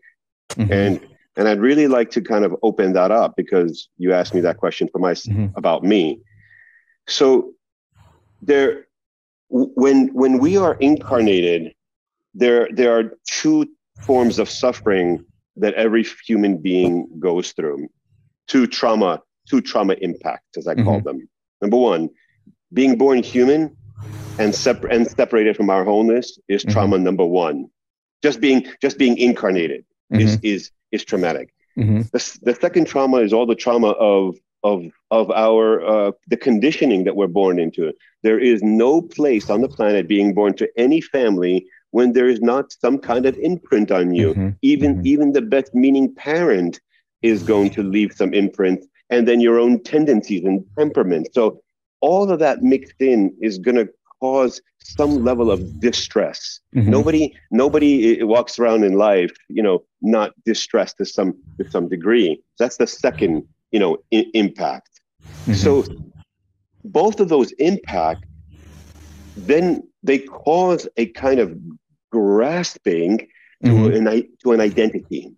[0.51, 0.72] Mm-hmm.
[0.72, 1.01] And
[1.37, 4.57] and I'd really like to kind of open that up because you asked me that
[4.57, 5.46] question for my mm-hmm.
[5.57, 6.20] about me.
[7.07, 7.53] So
[8.42, 8.87] there
[9.49, 11.72] when when we are incarnated,
[12.35, 13.68] there there are two
[14.01, 15.25] forms of suffering
[15.57, 17.89] that every human being goes through.
[18.47, 21.07] Two trauma, two trauma impacts, as I call mm-hmm.
[21.07, 21.29] them.
[21.61, 22.11] Number one,
[22.73, 23.77] being born human
[24.39, 26.73] and, separ- and separated from our wholeness is mm-hmm.
[26.73, 27.69] trauma number one.
[28.23, 30.23] Just being just being incarnated mm-hmm.
[30.23, 31.53] is is is traumatic.
[31.79, 32.03] Mm-hmm.
[32.13, 37.05] The, the second trauma is all the trauma of of of our uh, the conditioning
[37.05, 37.93] that we're born into.
[38.23, 42.40] There is no place on the planet being born to any family when there is
[42.40, 44.31] not some kind of imprint on you.
[44.31, 44.49] Mm-hmm.
[44.62, 45.07] Even mm-hmm.
[45.07, 46.81] even the best meaning parent
[47.22, 51.29] is going to leave some imprint, and then your own tendencies and temperament.
[51.33, 51.61] So
[52.01, 53.88] all of that mixed in is going to
[54.20, 56.61] cause some level of distress.
[56.75, 56.90] Mm-hmm.
[56.90, 62.40] Nobody nobody walks around in life, you know, not distressed to some to some degree.
[62.59, 65.01] That's the second, you know, I- impact.
[65.22, 65.55] Mm-hmm.
[65.55, 65.85] So
[66.85, 68.26] both of those impact
[69.37, 71.57] then they cause a kind of
[72.11, 73.29] grasping
[73.64, 73.85] mm-hmm.
[73.85, 75.33] to an to an identity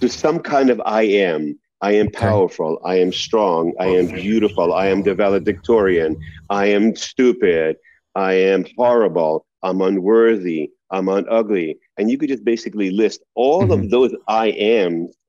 [0.00, 2.78] to some kind of I am I am powerful.
[2.84, 3.72] I am strong.
[3.80, 4.74] I am beautiful.
[4.74, 6.20] I am the valedictorian.
[6.50, 7.76] I am stupid.
[8.14, 9.46] I am horrible.
[9.62, 10.70] I'm unworthy.
[10.90, 11.78] I'm ugly.
[11.96, 13.72] And you could just basically list all mm-hmm.
[13.72, 15.19] of those I ams, mm-hmm.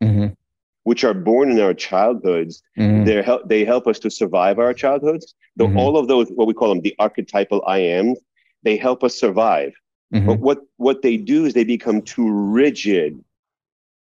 [0.84, 2.63] Which are born in our childhoods.
[2.78, 3.06] Mm-hmm.
[3.06, 3.48] They help.
[3.48, 5.34] They help us to survive our childhoods.
[5.56, 5.78] Though mm-hmm.
[5.78, 8.15] all of those, what we call them, the archetypal I am,
[8.63, 9.74] they help us survive.
[10.13, 10.28] Mm-hmm.
[10.28, 13.24] But what what they do is they become too rigid,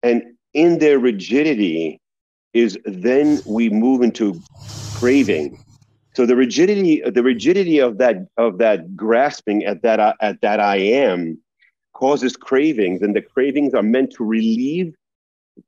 [0.03, 0.23] and
[0.53, 2.01] in their rigidity,
[2.53, 4.41] is then we move into
[4.95, 5.61] craving.
[6.15, 10.77] So the rigidity, the rigidity of that of that grasping at that at that I
[10.77, 11.37] am
[11.93, 14.95] causes cravings, and the cravings are meant to relieve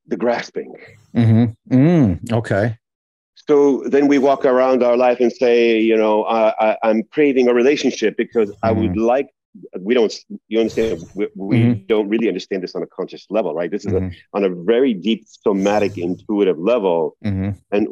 [0.08, 0.74] the grasping.
[1.16, 1.76] Mm-hmm.
[1.76, 2.78] Mm, okay.
[3.36, 7.54] So then we walk around our life and say, you know, I, am craving a
[7.54, 8.66] relationship because mm-hmm.
[8.66, 9.02] I would mm-hmm.
[9.02, 9.30] like
[9.80, 10.14] we don't
[10.48, 11.86] you understand we, we mm-hmm.
[11.88, 14.08] don't really understand this on a conscious level right this is mm-hmm.
[14.08, 17.50] a, on a very deep somatic intuitive level mm-hmm.
[17.72, 17.88] and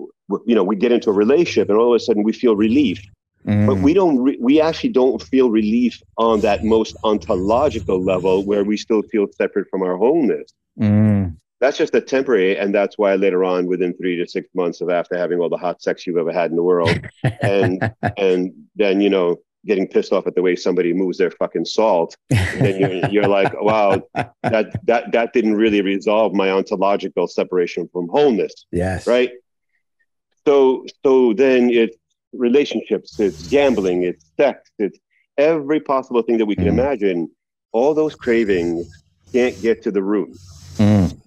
[0.45, 3.03] you know we get into a relationship and all of a sudden we feel relief
[3.45, 3.93] but we mm-hmm.
[3.93, 9.03] don't re- we actually don't feel relief on that most ontological level where we still
[9.03, 11.29] feel separate from our wholeness mm-hmm.
[11.65, 14.89] That's just a temporary and that's why later on within three to six months of
[14.91, 16.99] after having all the hot sex you've ever had in the world
[17.41, 21.65] and and then you know getting pissed off at the way somebody moves their fucking
[21.65, 22.15] salt.
[22.30, 23.99] And then you're, you're like, wow,
[24.43, 28.67] that that that didn't really resolve my ontological separation from wholeness.
[28.71, 29.08] Yes.
[29.08, 29.32] Right.
[30.45, 31.97] So so then it's
[32.32, 34.99] relationships, it's gambling, it's sex, it's
[35.36, 36.80] every possible thing that we can mm.
[36.80, 37.32] imagine.
[37.71, 40.38] All those cravings can't get to the root.
[40.75, 41.19] Mm.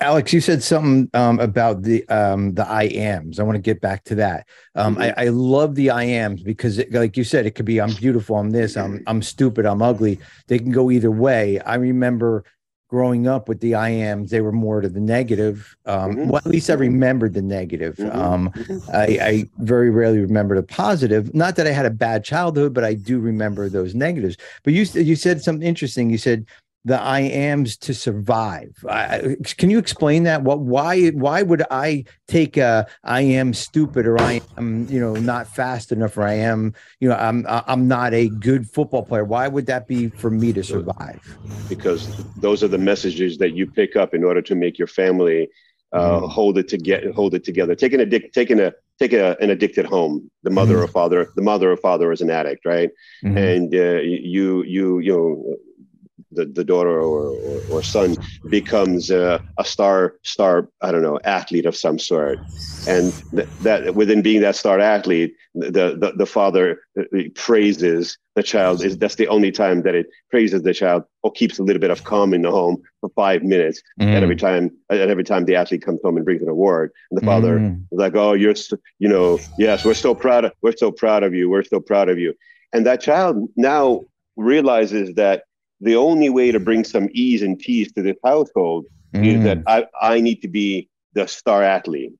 [0.00, 3.38] Alex, you said something um, about the um, the I ams.
[3.38, 4.46] I want to get back to that.
[4.74, 5.18] Um, mm-hmm.
[5.18, 7.92] I, I, love the I ams because, it, like you said, it could be I'm
[7.92, 10.18] beautiful, I'm this, I'm I'm stupid, I'm ugly.
[10.48, 11.60] They can go either way.
[11.60, 12.44] I remember
[12.88, 15.76] growing up with the I ams; they were more to the negative.
[15.86, 16.28] Um, mm-hmm.
[16.28, 17.96] Well, at least I remembered the negative.
[17.96, 18.18] Mm-hmm.
[18.18, 18.90] Um, mm-hmm.
[18.94, 21.34] I, I very rarely remember the positive.
[21.34, 24.36] Not that I had a bad childhood, but I do remember those negatives.
[24.62, 26.10] But you you said something interesting.
[26.10, 26.46] You said
[26.84, 28.74] the I ams to survive.
[28.88, 30.42] I, can you explain that?
[30.42, 35.14] What why why would I take a I am stupid or I am you know
[35.14, 39.24] not fast enough or I am you know I'm I'm not a good football player?
[39.24, 41.20] Why would that be for me to survive?
[41.68, 45.48] Because those are the messages that you pick up in order to make your family
[45.92, 46.30] uh, mm.
[46.30, 47.74] hold it to get hold it together.
[47.76, 50.30] Taking a taking a take a, an addicted home.
[50.42, 50.84] The mother mm.
[50.84, 52.90] or father, the mother or father is an addict, right?
[53.24, 53.36] Mm.
[53.36, 55.56] And uh, you you you know
[56.34, 58.16] the, the daughter or, or, or son
[58.48, 62.38] becomes a, a, star star I don't know athlete of some sort,
[62.86, 68.42] and th- that within being that star athlete, the, the the father uh, praises the
[68.42, 68.82] child.
[68.82, 71.90] Is that's the only time that it praises the child or keeps a little bit
[71.90, 73.82] of calm in the home for five minutes.
[74.00, 74.06] Mm.
[74.06, 77.20] And every time and every time the athlete comes home and brings an award, and
[77.20, 77.82] the father mm.
[77.92, 78.54] is like, "Oh, you're
[78.98, 81.50] you know yes, we're so proud of we're so proud of you.
[81.50, 82.34] We're so proud of you."
[82.72, 84.04] And that child now
[84.36, 85.44] realizes that
[85.82, 89.26] the only way to bring some ease and peace to this household mm.
[89.26, 92.12] is that I, I need to be the star athlete.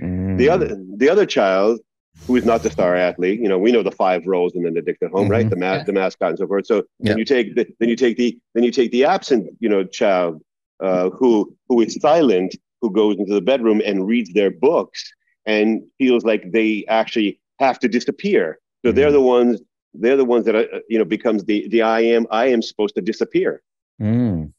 [0.00, 0.38] Mm.
[0.38, 1.80] The other the other child
[2.26, 4.76] who is not the star athlete, you know, we know the five roles in an
[4.76, 5.32] addicted home, mm-hmm.
[5.32, 5.50] right?
[5.50, 5.84] The ma- yeah.
[5.84, 6.66] the mascot and so forth.
[6.66, 7.10] So yeah.
[7.10, 9.84] then you take the then you take the then you take the absent, you know,
[9.84, 10.40] child
[10.80, 15.12] uh, who who is silent, who goes into the bedroom and reads their books
[15.46, 18.58] and feels like they actually have to disappear.
[18.84, 18.96] So mm-hmm.
[18.96, 19.60] they're the ones
[20.00, 22.62] they're the ones that are, uh, you know becomes the the I am I am
[22.62, 23.62] supposed to disappear.
[24.00, 24.52] Mm.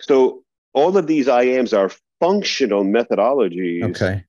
[0.00, 1.90] So all of these I ams are
[2.20, 4.24] functional methodologies okay.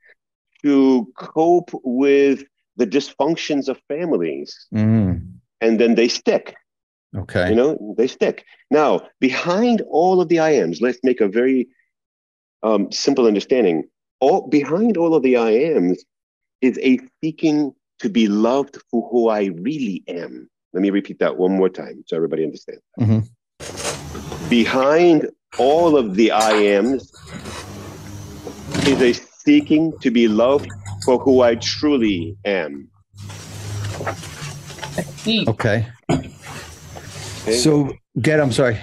[0.63, 2.43] to cope with
[2.77, 5.21] the dysfunctions of families, mm.
[5.61, 6.55] and then they stick.
[7.15, 8.45] Okay, you know they stick.
[8.71, 11.67] Now behind all of the I ams, let's make a very
[12.63, 13.83] um, simple understanding.
[14.19, 16.03] All behind all of the I ams
[16.61, 20.49] is a seeking to be loved for who I really am.
[20.73, 22.81] Let me repeat that one more time so everybody understands.
[22.99, 24.49] Mm-hmm.
[24.49, 27.12] Behind all of the I ams
[28.86, 30.69] is a seeking to be loved
[31.05, 32.89] for who I truly am.
[35.27, 35.45] Okay.
[35.47, 35.88] Okay?
[37.58, 38.39] So, get.
[38.39, 38.79] I'm sorry.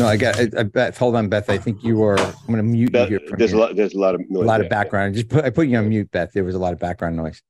[0.00, 0.36] No, I got.
[0.40, 0.96] I, I Beth.
[0.98, 1.50] Hold on, Beth.
[1.50, 2.18] I think you are.
[2.18, 3.20] I'm going to mute you here.
[3.28, 3.76] From there's a lot.
[3.76, 4.46] There's a lot of a noise.
[4.46, 4.70] lot of there.
[4.70, 5.14] background.
[5.14, 5.44] Just put.
[5.44, 6.32] I put you on mute, Beth.
[6.32, 7.42] There was a lot of background noise.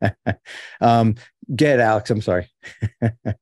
[0.80, 1.14] um,
[1.54, 2.10] get Alex.
[2.10, 2.48] I'm sorry.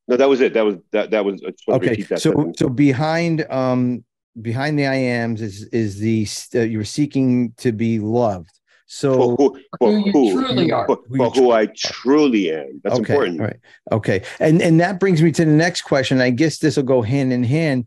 [0.07, 0.53] No, that was it.
[0.55, 1.11] That was that.
[1.11, 1.43] That was.
[1.47, 2.03] I just want to Okay.
[2.03, 2.59] that So, sentence.
[2.59, 4.05] so behind um
[4.41, 8.51] behind the I ams is is the uh, you were seeking to be loved.
[8.91, 10.87] So for who, for Who you who, truly are.
[10.87, 12.81] for, Who for you who I truly am.
[12.83, 13.41] That's okay, important.
[13.41, 13.57] all right.
[13.93, 14.23] Okay.
[14.41, 16.21] And and that brings me to the next question.
[16.23, 17.87] I guess this will go hand in hand.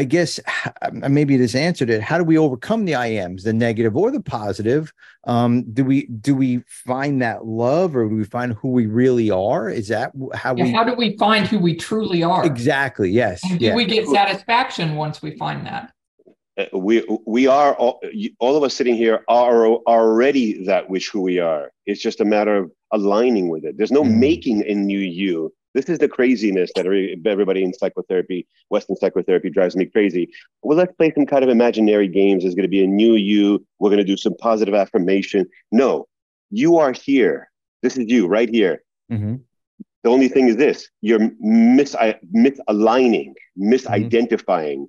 [0.00, 0.72] I guess h-
[1.10, 2.00] maybe this answered it.
[2.00, 4.94] How do we overcome the IMs, the negative or the positive?
[5.24, 9.30] Um, do we do we find that love, or do we find who we really
[9.30, 9.68] are?
[9.68, 12.46] Is that how Yeah, we how do we find who we truly are?
[12.46, 13.10] exactly?
[13.10, 13.42] Yes.
[13.44, 13.74] And do Yeah.
[13.74, 15.92] we get satisfaction once we find that?
[16.58, 18.00] Uh, we we are all,
[18.38, 21.70] all of us sitting here are already that which who we are.
[21.84, 23.76] It's just a matter of aligning with it.
[23.76, 24.16] There's no Mhm.
[24.16, 25.52] making a new you.
[25.74, 26.86] This is the craziness that
[27.26, 30.28] everybody in psychotherapy, Western psychotherapy, drives me crazy.
[30.62, 32.42] Well, let's play some kind of imaginary games.
[32.42, 33.64] There's going to be a new you.
[33.78, 35.48] We're going to do some positive affirmation.
[35.70, 36.08] No,
[36.50, 37.50] you are here.
[37.82, 38.82] This is you right here.
[39.10, 39.40] Mhm.
[40.02, 44.86] The only thing is this you're mis- misaligning, misidentifying.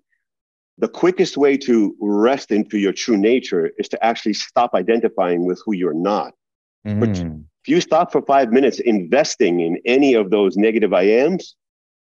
[0.78, 5.62] The quickest way to rest into your true nature is to actually stop identifying with
[5.64, 6.34] who you're not.
[6.88, 7.46] Mhm.
[7.64, 11.56] If you stop for five minutes investing in any of those negative I ams,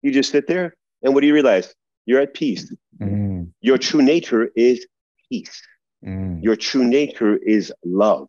[0.02, 1.74] you just sit there and what do you realize?
[2.06, 2.74] You're at peace.
[3.00, 3.52] Mhm.
[3.62, 4.86] Your true nature is
[5.30, 5.62] peace.
[6.06, 6.42] Mhm.
[6.42, 8.28] Your true nature is love.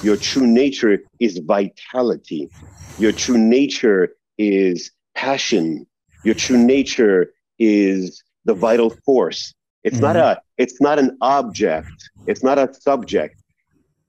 [0.00, 2.50] Your true nature is vitality.
[2.96, 5.86] Your true nature is passion.
[6.24, 9.54] Your true nature is the vital force.
[9.84, 11.92] It's not a it's not an object.
[12.26, 13.36] It's not a subject.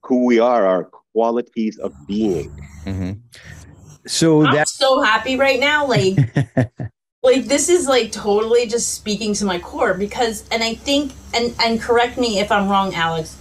[0.04, 2.52] Who we are are qualities of being.
[2.86, 3.20] Mhm.
[4.06, 5.86] So I'm that so happy right now.
[5.88, 6.18] Like,
[7.24, 11.56] like this is like totally just speaking to my core because, and I think, and
[11.64, 13.38] and correct me if I'm wrong, Alex.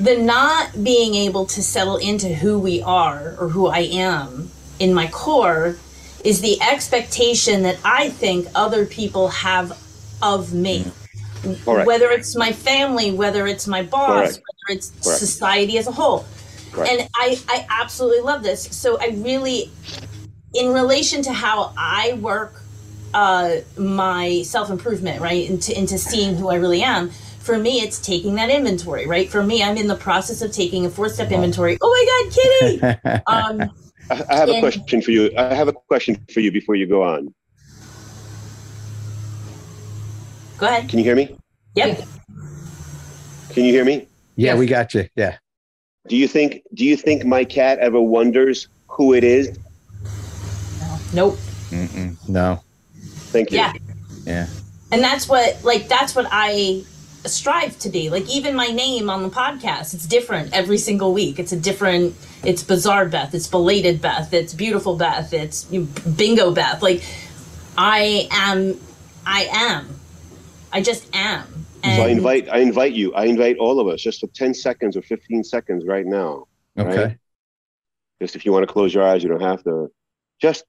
[0.00, 4.94] The not being able to settle into who we are or who I am in
[4.94, 5.76] my core
[6.24, 9.76] is the expectation that I think other people have
[10.22, 10.90] of me.
[11.64, 11.86] Correct.
[11.86, 14.68] Whether it's my family, whether it's my boss, Correct.
[14.68, 15.18] whether it's Correct.
[15.20, 16.24] society as a whole.
[16.72, 16.92] Correct.
[16.92, 18.62] And I, I absolutely love this.
[18.76, 19.70] So I really,
[20.54, 22.60] in relation to how I work
[23.14, 27.98] uh, my self improvement, right, into, into seeing who I really am, for me, it's
[27.98, 29.30] taking that inventory, right?
[29.30, 31.78] For me, I'm in the process of taking a four step inventory.
[31.80, 33.22] Oh my God, Kitty!
[33.26, 33.70] um,
[34.10, 35.30] I, I have a And- question for you.
[35.38, 37.34] I have a question for you before you go on.
[40.58, 40.88] go ahead.
[40.90, 41.36] Can you hear me?
[41.76, 42.02] Yep.
[43.50, 44.07] Can you hear me?
[44.38, 44.58] Yeah, Yes.
[44.58, 45.08] we got you.
[45.16, 45.36] Yeah.
[46.08, 49.58] Do you think do you think my cat ever wonders who it is?
[51.12, 51.36] Nope.
[51.70, 52.16] Mm-mm.
[52.28, 52.60] No.
[53.32, 53.58] Thank you.
[53.58, 53.72] Yeah.
[54.24, 54.46] Yeah.
[54.92, 56.82] and that's what like that's what i
[57.24, 61.38] strive to be like even my name on the podcast it's different every single week
[61.38, 65.88] it's a different it's bizarre beth it's belated beth it's beautiful beth it's you know,
[66.16, 67.02] bingo beth like
[67.78, 68.78] i am
[69.26, 69.88] i am
[70.72, 73.14] i just am and So I invite I invite you.
[73.14, 76.46] I invite all of us just for 10 seconds or 15 seconds right now.
[76.78, 77.04] Okay.
[77.04, 77.18] Right.
[78.20, 79.90] Just if you want to close your eyes, you don't have to.
[80.40, 80.64] Just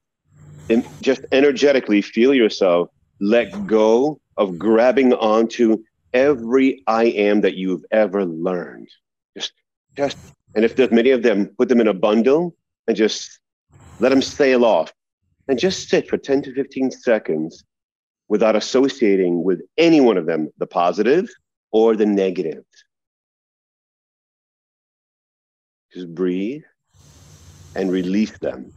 [0.68, 2.88] in, just energetically feel yourself
[3.20, 8.88] let go of grabbing onto every I am that you've ever learned.
[9.36, 9.52] Just
[9.96, 10.16] just
[10.54, 12.56] and if there's many of them, put them in a bundle
[12.88, 13.40] and just
[13.98, 14.92] let them sail off.
[15.48, 17.64] And just sit for 10 to 15 seconds
[18.30, 21.28] without associating with any one of them the positive
[21.72, 22.64] or the negative.
[25.92, 26.62] Just breathe
[27.74, 28.72] and release them.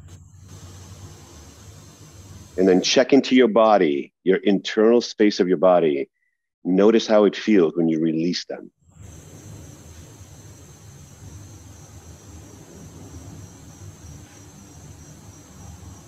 [2.57, 6.09] And then check into your body, your internal space of your body.
[6.63, 8.71] Notice how it feels when you release them.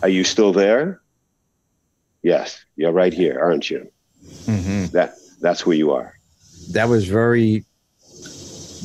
[0.02, 1.02] Are you still there?
[2.26, 3.88] Yes, you're right here, aren't you?
[4.48, 6.16] hmm That that's who you are.
[6.72, 7.66] That was very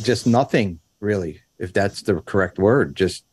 [0.03, 2.95] just nothing really, if that's the correct word.
[2.95, 3.25] Just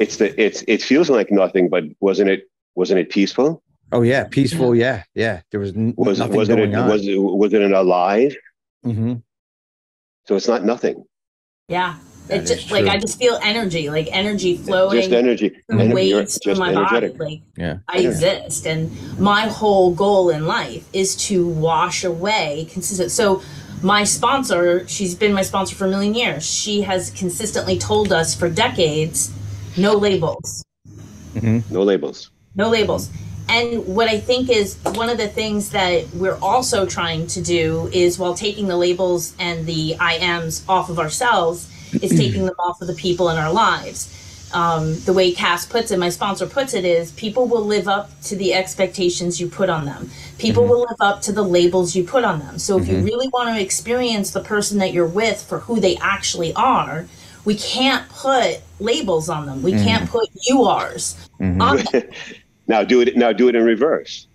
[0.00, 3.62] It's the it's it feels like nothing, but wasn't it wasn't it peaceful?
[3.92, 4.74] oh yeah, peaceful.
[4.74, 5.42] Yeah, yeah.
[5.52, 6.88] There was n- Was nothing wasn't going it on.
[6.88, 8.34] was it was it an alive?
[8.84, 9.22] Mhm.
[10.26, 11.04] So it's not nothing.
[11.68, 11.94] yeah
[12.28, 12.92] That it's is just like true.
[12.92, 15.50] i just feel energy like energy flowing Just energy.
[15.68, 17.18] through Ener- you're waves through my energetic.
[17.18, 17.78] body like Yeah.
[17.88, 23.10] I exist, and my whole goal in life is to wash away consistent.
[23.10, 23.42] So,
[23.82, 26.42] my sponsor, she's been my sponsor for a million years.
[26.46, 29.30] She has consistently told us for decades
[29.76, 30.64] no labels.
[31.34, 31.72] Mm-hmm.
[31.74, 32.30] No labels.
[32.54, 33.10] No labels.
[33.48, 37.90] And what I think is one of the things that we're also trying to do
[37.92, 41.68] is while taking the labels and the IMs off of ourselves,
[42.02, 44.10] is taking them off of the people in our lives.
[44.54, 48.08] Um, the way Cass puts it, my sponsor puts it, is people will live up
[48.22, 50.10] to the expectations you put on them.
[50.38, 50.70] People mm-hmm.
[50.70, 52.58] will live up to the labels you put on them.
[52.60, 52.92] So if mm-hmm.
[52.92, 57.06] you really want to experience the person that you're with for who they actually are,
[57.44, 59.60] we can't put labels on them.
[59.60, 59.84] We mm-hmm.
[59.84, 61.60] can't put URs mm-hmm.
[61.60, 62.02] on them.
[62.68, 63.16] now do it.
[63.16, 64.28] Now do it in reverse.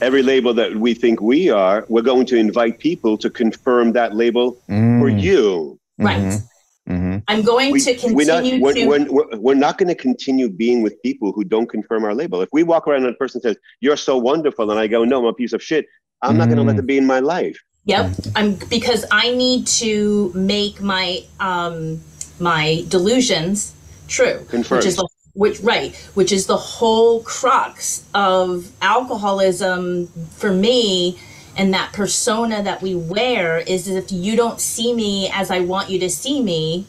[0.00, 4.14] Every label that we think we are, we're going to invite people to confirm that
[4.14, 5.20] label for mm.
[5.20, 5.77] you.
[5.98, 6.18] Right.
[6.18, 6.92] Mm-hmm.
[6.92, 7.18] Mm-hmm.
[7.28, 8.86] I'm going we, to continue we're not, we're, to.
[8.86, 12.40] We're, we're not going to continue being with people who don't confirm our label.
[12.40, 15.18] If we walk around and a person says, You're so wonderful, and I go, No,
[15.18, 15.86] I'm a piece of shit,
[16.22, 16.38] I'm mm.
[16.38, 17.58] not going to let them be in my life.
[17.84, 18.12] Yep.
[18.36, 22.00] I'm because I need to make my um
[22.38, 23.74] my delusions
[24.08, 24.44] true.
[24.48, 24.80] Confirmed.
[24.80, 31.18] Which is the which right, which is the whole crux of alcoholism for me
[31.58, 35.90] and that persona that we wear is if you don't see me as I want
[35.90, 36.86] you to see me,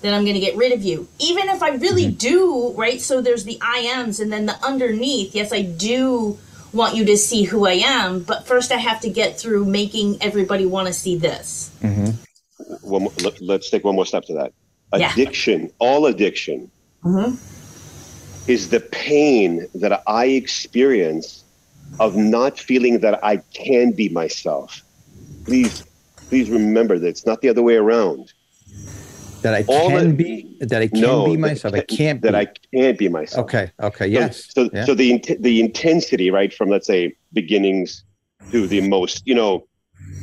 [0.00, 1.08] then I'm going to get rid of you.
[1.18, 2.16] Even if I really mm-hmm.
[2.16, 3.00] do, right?
[3.00, 5.34] So there's the I ams and then the underneath.
[5.34, 6.38] Yes, I do
[6.72, 10.22] want you to see who I am, but first I have to get through making
[10.22, 11.70] everybody want to see this.
[11.82, 12.88] Mm-hmm.
[12.88, 13.08] One,
[13.40, 14.52] let's take one more step to that.
[14.92, 15.68] Addiction, yeah.
[15.80, 16.70] all addiction,
[17.02, 17.34] mm-hmm.
[18.50, 21.42] is the pain that I experience
[22.00, 24.82] of not feeling that I can be myself.
[25.44, 25.84] Please,
[26.28, 28.32] please remember that it's not the other way around.
[29.42, 31.72] That I All can that, be, that I can no, be myself.
[31.72, 32.38] That, I can't that be.
[32.38, 33.44] I can't be myself.
[33.44, 33.70] Okay.
[33.80, 34.06] Okay.
[34.08, 34.46] Yes.
[34.52, 34.84] So, so, yeah.
[34.84, 38.02] so the the intensity, right, from let's say beginnings
[38.50, 39.66] to the most, you know,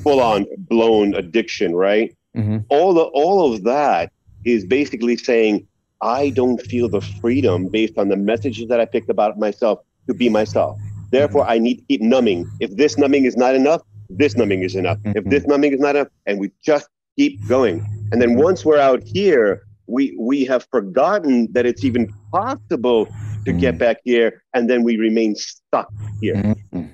[0.03, 2.15] full on blown addiction, right?
[2.35, 2.59] Mm-hmm.
[2.69, 4.11] All the all of that
[4.43, 5.67] is basically saying
[6.01, 10.13] I don't feel the freedom based on the messages that I picked about myself to
[10.13, 10.77] be myself.
[11.13, 12.49] Therefore, I need to keep numbing.
[12.59, 14.97] If this numbing is not enough, this numbing is enough.
[14.97, 15.19] Mm-hmm.
[15.19, 16.89] If this numbing is not enough, and we just
[17.19, 17.85] keep going.
[18.11, 23.11] And then once we're out here, we we have forgotten that it's even possible to
[23.11, 23.59] mm-hmm.
[23.59, 25.87] get back here, and then we remain stuck
[26.19, 26.33] here.
[26.71, 26.87] Because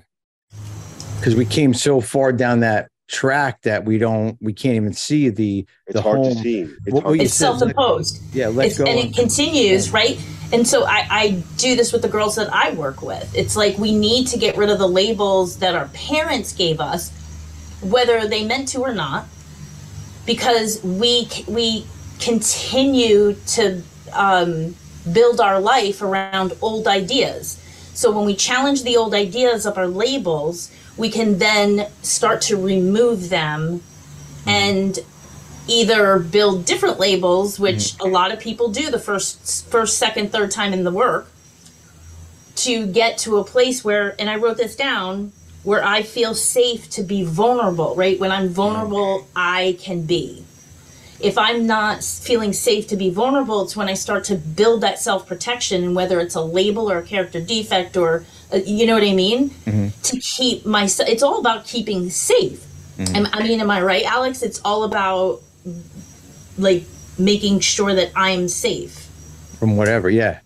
[1.32, 1.38] mm-hmm.
[1.38, 5.66] we came so far down that track that we don't we can't even see the
[5.88, 6.36] it's the hard home.
[6.36, 6.62] to see.
[6.86, 8.22] It's, it's self-imposed.
[8.34, 9.96] Yeah let it's, go and it continues yeah.
[9.96, 10.22] right?
[10.52, 13.36] And so I, I do this with the girls that i work with.
[13.36, 17.12] It's like we need to get rid of the labels that our parents gave us
[17.82, 19.26] whether they meant to or not
[20.26, 21.88] because we we
[22.20, 23.82] continue to
[24.14, 24.76] um,
[25.12, 27.60] build our life around old ideas.
[27.96, 32.58] So when we challenge the old ideas of our labels we can then start to
[32.58, 33.82] remove them
[34.46, 35.00] and
[35.68, 38.08] either build different labels which mm-hmm.
[38.08, 41.28] a lot of people do the first first second third time in the work
[42.56, 45.32] to get to a place where and i wrote this down
[45.64, 48.20] where i feel safe to be vulnerable right?
[48.20, 50.44] When i'm vulnerable i can be.
[51.22, 55.00] If i'm not feeling safe to be vulnerable it's when i start to build that
[55.00, 59.14] self-protection and whether it's a label or a character defect or you know what I
[59.14, 59.50] mean?
[59.50, 60.02] Mm-hmm.
[60.02, 62.66] To keep myself, it's all about keeping safe.
[62.98, 63.28] Mm-hmm.
[63.34, 64.42] I mean, am I right, Alex?
[64.42, 65.42] It's all about
[66.58, 66.84] like
[67.18, 69.10] making sure that I'm safe
[69.60, 70.10] from whatever.
[70.10, 70.40] Yeah.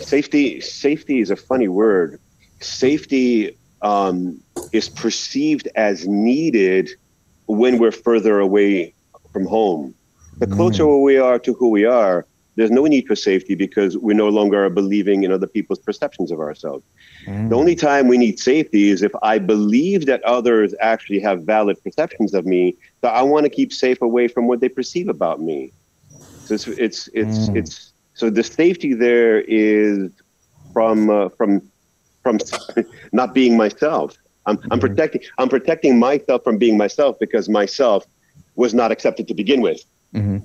[0.00, 0.60] Safety.
[0.60, 2.18] Safety is a funny word.
[2.60, 4.40] Safety um,
[4.72, 6.90] is perceived as needed
[7.46, 8.94] when we're further away
[9.32, 9.94] from home.
[10.38, 11.02] The closer mm.
[11.02, 12.26] we are to who we are,
[12.60, 16.30] there's no need for safety because we no longer are believing in other people's perceptions
[16.30, 16.84] of ourselves.
[17.26, 17.48] Mm.
[17.48, 21.82] The only time we need safety is if I believe that others actually have valid
[21.82, 25.40] perceptions of me, so I want to keep safe away from what they perceive about
[25.40, 25.72] me.
[26.44, 27.56] So it's it's it's, mm.
[27.56, 30.10] it's so the safety there is
[30.74, 31.62] from uh, from
[32.22, 32.38] from
[33.12, 34.18] not being myself.
[34.44, 34.70] I'm, mm-hmm.
[34.70, 38.04] I'm protecting I'm protecting myself from being myself because myself
[38.54, 39.82] was not accepted to begin with.
[40.14, 40.44] Mm-hmm.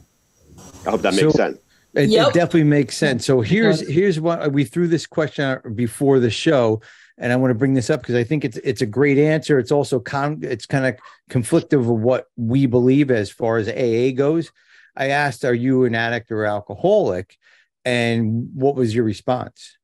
[0.87, 1.57] I hope that makes so, sense.
[1.95, 2.27] It, yep.
[2.29, 3.25] it, definitely makes sense.
[3.25, 6.81] So here's here's what we threw this question out before the show,
[7.17, 9.59] and I want to bring this up because I think it's it's a great answer.
[9.59, 10.95] It's also con it's kind of
[11.29, 14.51] conflictive of what we believe as far as AA goes.
[14.95, 17.37] I asked, "Are you an addict or alcoholic?"
[17.85, 19.77] And what was your response?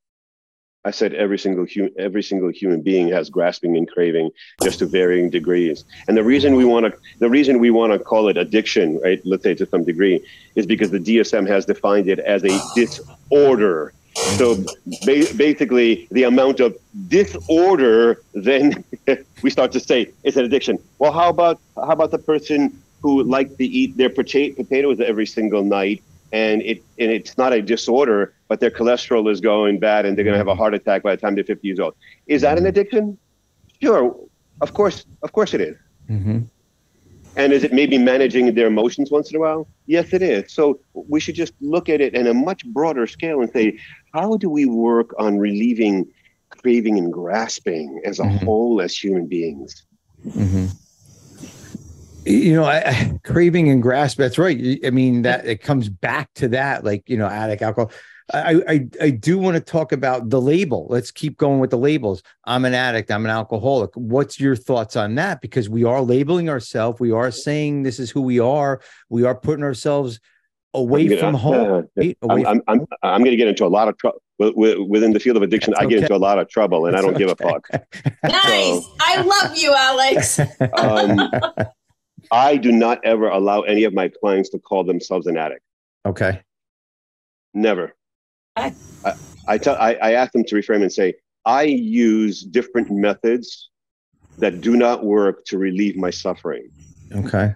[0.83, 4.31] I said every single human, every single human being has grasping and craving,
[4.63, 5.85] just to varying degrees.
[6.07, 9.21] And the reason we want to, the reason we want to call it addiction, right?
[9.23, 10.25] Let's say to some degree,
[10.55, 13.93] is because the DSM has defined it as a disorder.
[14.37, 14.55] So
[15.05, 16.75] ba- basically, the amount of
[17.07, 18.83] disorder, then
[19.43, 20.79] we start to say it's an addiction.
[20.97, 25.25] Well, how about how about the person who likes to eat their pota- potatoes every
[25.25, 30.05] single night, and it and it's not a disorder, but their cholesterol is going bad,
[30.05, 31.95] and they're going to have a heart attack by the time they're 50 years old.
[32.27, 33.17] Is that an addiction?
[33.81, 34.15] Sure,
[34.61, 35.75] of course, of course it is.
[36.09, 36.39] Mm-hmm.
[37.37, 39.65] And is it maybe managing their emotions once in a while?
[39.85, 40.51] Yes, it is.
[40.51, 43.77] So we should just look at it in a much broader scale and say,
[44.13, 46.07] how do we work on relieving
[46.49, 48.43] craving and grasping as a Mhm.
[48.43, 49.85] whole as human beings?
[50.27, 50.65] Mm-hmm.
[52.25, 54.17] You know, I, I, craving and grasp.
[54.17, 54.79] That's right.
[54.85, 57.91] I mean, that it comes back to that, like you know, addict alcohol.
[58.33, 60.87] I, I I do want to talk about the label.
[60.89, 62.21] Let's keep going with the labels.
[62.45, 63.11] I'm an addict.
[63.11, 63.91] I'm an alcoholic.
[63.95, 65.41] What's your thoughts on that?
[65.41, 66.99] Because we are labeling ourselves.
[66.99, 68.81] We are saying this is who we are.
[69.09, 70.19] We are putting ourselves
[70.73, 71.87] away I'm from gonna- home.
[71.97, 72.17] right?
[72.21, 75.19] Away I'm, I'm, I'm, I'm going to get into a lot of trouble within the
[75.19, 75.71] field of addiction.
[75.73, 76.05] That's I get okay.
[76.05, 77.67] into a lot of trouble and I don't It's give a fuck.
[78.23, 78.85] Nice.
[78.99, 80.39] I love you, Alex.
[80.77, 81.29] Um,
[82.31, 85.61] I do not ever allow any of my clients to call themselves an addict.
[86.05, 86.41] okay.
[87.53, 87.93] Never.
[88.55, 88.73] I,
[89.47, 91.15] I tell I, I ask them to reframe and say,
[91.45, 93.69] I use different methods
[94.37, 96.69] that do not work to relieve my suffering.
[97.13, 97.53] Okay.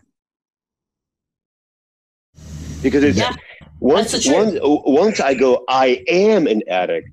[2.83, 3.33] Because it's Yeah,
[3.79, 4.59] once that's the truth.
[4.61, 7.09] once once I go, I am an addict.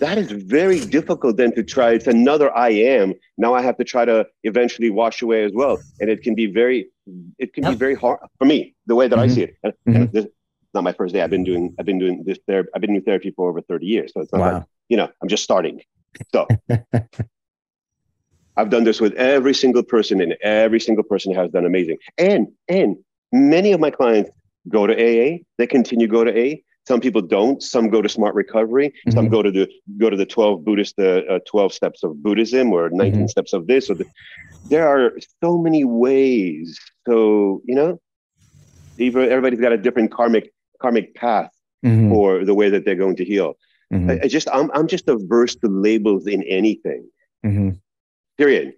[0.00, 1.92] That is very difficult then to try.
[1.92, 3.14] It's another I am.
[3.36, 5.78] Now I have to try to eventually wash away as well.
[6.00, 6.88] And it can be very
[7.38, 9.34] it can be very hard for me, the way that I Mhm.
[9.34, 9.56] see it.
[9.64, 10.26] And, and this,
[10.74, 11.20] not my first day.
[11.22, 13.86] I've been doing I've been doing this therapy I've been doing therapy for over 30
[13.86, 14.12] years.
[14.12, 15.82] So it's not like you know, I'm just starting.
[16.32, 16.46] So
[18.56, 21.98] I've done this with every single person, and every single person has done amazing.
[22.18, 22.96] And and
[23.32, 24.30] many of my clients
[24.68, 25.38] go to AA.
[25.58, 26.56] They continue to go to AA.
[26.90, 27.62] Some people don't.
[27.62, 28.92] Some go to Smart Recovery.
[29.10, 29.30] Some Mhm.
[29.30, 29.68] go to the
[30.02, 33.30] go to the twelve Buddhist, uh, uh, twelve steps of Buddhism, or 19 Mhm.
[33.30, 33.88] steps of this.
[33.90, 34.06] Or the,
[34.72, 36.76] there are so many ways.
[37.06, 38.00] So you know,
[38.98, 41.52] everybody's got a different karmic karmic path
[41.86, 42.08] Mhm.
[42.10, 43.54] for the way that they're going to heal.
[43.92, 44.10] Mhm.
[44.10, 47.02] I, I just I'm I'm just averse to labels in anything.
[47.46, 47.78] Mhm.
[48.36, 48.74] Period.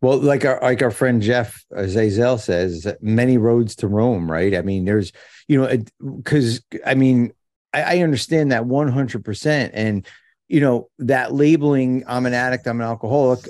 [0.00, 4.54] Well, like our like our friend Jeff uh, Zazel says, many roads to Rome, right?
[4.54, 5.12] I mean, there's
[5.48, 5.76] you know,
[6.16, 7.32] because I mean,
[7.72, 10.06] I, I understand that one hundred percent, and
[10.46, 13.48] you know that labeling, I'm an addict, I'm an alcoholic,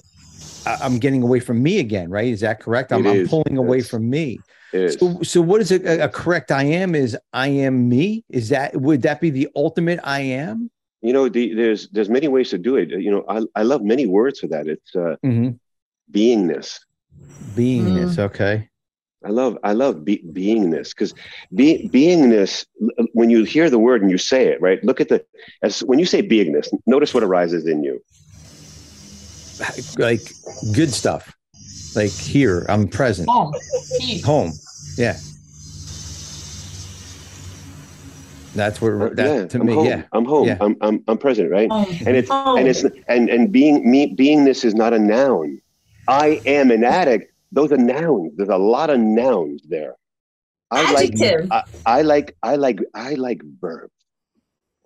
[0.65, 2.29] I, I'm getting away from me again, right?
[2.29, 2.93] Is that correct?
[2.93, 4.43] I'm, I'm pulling away from me.
[4.73, 6.95] So, so what is a, a correct I am?
[6.95, 8.25] Is I am me?
[8.31, 10.71] Is that would that be the ultimate I am?
[11.01, 13.83] you know the, there's there's many ways to do it you know i, I love
[13.83, 15.59] many words for that it's uh, Mhm.
[16.13, 16.81] Beingness
[17.55, 18.19] Beingness, mm.
[18.21, 18.69] okay.
[19.25, 21.15] i love i love be, beingness because
[21.55, 22.67] be, beingness
[23.13, 25.25] when you hear the word and you say it right look at the
[25.63, 28.01] as when you say beingness notice what arises in you
[29.99, 30.23] Like
[30.73, 31.35] good stuff.
[31.97, 33.29] Like here, I'm present.
[33.29, 33.53] Home,
[34.25, 34.53] home
[34.97, 35.17] yeah
[38.55, 40.57] that's what uh, that yeah to i'm me home yeah i'm home Yeah.
[40.61, 41.87] I'm, I'm i'm present right Home.
[42.07, 42.59] and it's Home.
[42.59, 45.61] and it's and and being me beingness is not a noun
[46.09, 47.33] i am an addict.
[47.53, 48.33] Those are nouns.
[48.37, 49.97] There's a lot of nouns there.
[50.71, 51.49] I like Adjective.
[51.51, 53.93] I, I like i like i like verbs.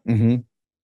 [0.07, 0.37] Hmm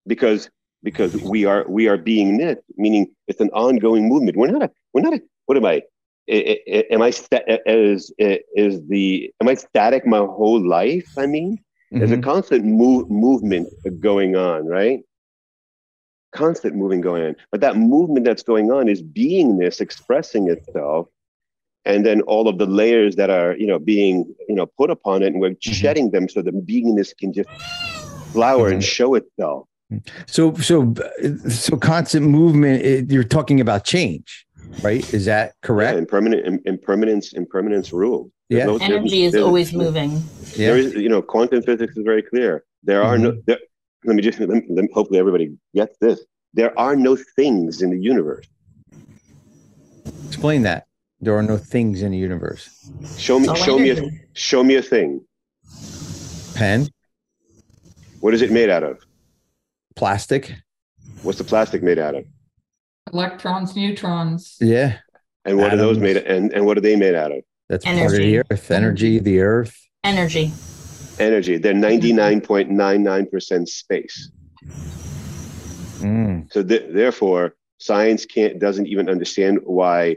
[0.06, 0.50] because
[0.82, 4.36] because we are we are being this meaning it's an ongoing movement.
[4.36, 5.82] We're not a we're not a what am i?
[6.30, 11.26] I- I- am i sta- is is the am i static my whole life i
[11.26, 11.58] mean?
[11.98, 13.68] There's a constant move, movement
[14.00, 15.00] going on right
[16.32, 21.08] constant moving going on but that movement that's going on is beingness expressing itself
[21.84, 25.22] and then all of the layers that are you know being you know put upon
[25.22, 25.72] it and we're mm-hmm.
[25.72, 27.48] shedding them so the beingness can just
[28.32, 28.88] flower and mm-hmm.
[28.88, 30.06] show itself mm-hmm.
[30.26, 30.94] so so
[31.48, 34.46] so constant movement it, you're talking about change
[34.82, 35.88] right is that correct?
[35.88, 38.30] Yeah, correct impermanent, im- impermanence, impermanence rule.
[38.48, 38.66] There's Yeah.
[38.66, 40.22] no- Energy is there's- always moving.
[40.56, 42.64] yeah, There is, you know, quantum physics is very clear.
[42.82, 43.36] There are no.
[43.46, 43.58] There,
[44.04, 44.38] let me just.
[44.40, 46.20] Let me, let me- hopefully, everybody gets this.
[46.54, 48.46] There are no things in the universe.
[50.26, 50.86] explain that
[51.20, 53.48] there are no things in the universe Show me.
[53.48, 53.90] Oh, All show me.
[53.90, 54.02] A,
[54.34, 55.24] show me a thing.
[56.54, 56.88] pen
[58.20, 58.98] What is it made out of?
[59.96, 60.54] plastic
[61.22, 62.24] What's the plastic made out of?
[63.12, 64.56] Electrons, neutrons.
[64.60, 64.98] yeah
[65.44, 66.14] And what are those Atoms.
[66.14, 66.16] made?
[66.18, 67.42] And and what are they made out of?
[67.68, 68.38] that's part of the Energy.
[68.50, 70.52] earth energy the earth Energy.
[71.18, 71.58] Energy.
[71.58, 74.30] They're ninety nine point nine nine percent space.
[76.00, 80.16] Mm, So th- therefore, science can't doesn't even understand why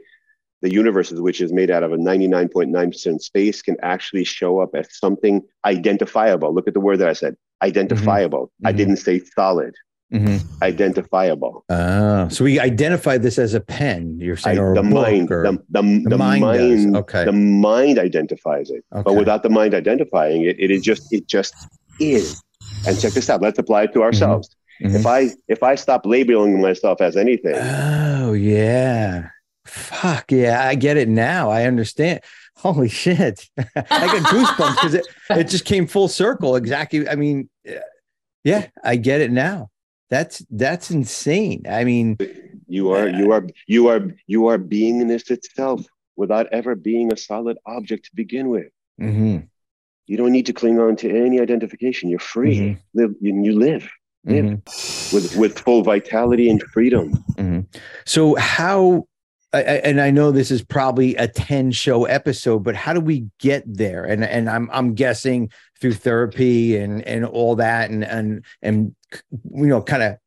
[0.61, 4.95] the universe, which is made out of a 99.9% space, can actually show up as
[4.95, 6.53] something identifiable.
[6.53, 8.45] Look at the word that I said, identifiable.
[8.45, 8.67] Mm-hmm.
[8.67, 9.73] I didn't say solid.
[10.13, 10.45] Mm-hmm.
[10.61, 11.63] Identifiable.
[11.69, 14.19] Oh, so we identify this as a pen.
[14.19, 17.23] You're saying, I, the mind, or, the, the, the, the, mind, mind okay.
[17.23, 19.03] the mind identifies it, okay.
[19.05, 21.53] but without the mind identifying it, it is just it just
[22.01, 22.43] is.
[22.85, 23.41] And check this out.
[23.41, 24.49] Let's apply it to ourselves.
[24.81, 24.95] Mm-hmm.
[24.97, 29.29] If I if I stop labeling myself as anything, oh yeah,
[29.65, 31.49] fuck yeah, I get it now.
[31.49, 32.19] I understand.
[32.57, 36.57] Holy shit, I got goosebumps because it it just came full circle.
[36.57, 37.07] Exactly.
[37.07, 37.49] I mean,
[38.43, 39.69] yeah, I get it now.
[40.11, 41.63] That's that's insane.
[41.67, 42.17] I mean,
[42.67, 45.85] you are you are you are you are beingness itself
[46.17, 48.67] without ever being a solid object to begin with.
[49.01, 49.39] Mm-hmm.
[50.07, 52.09] You don't need to cling on to any identification.
[52.09, 52.57] You're free.
[52.57, 52.99] Mm-hmm.
[52.99, 53.89] Live you, you live
[54.25, 55.15] live mm-hmm.
[55.15, 57.13] with with full vitality and freedom.
[57.37, 57.61] Mm-hmm.
[58.05, 59.07] So how
[59.53, 63.27] I, and I know this is probably a 10 show episode, but how do we
[63.39, 64.03] get there?
[64.03, 68.95] And and I'm I'm guessing through therapy and and all that and and and
[69.31, 70.17] you know kind of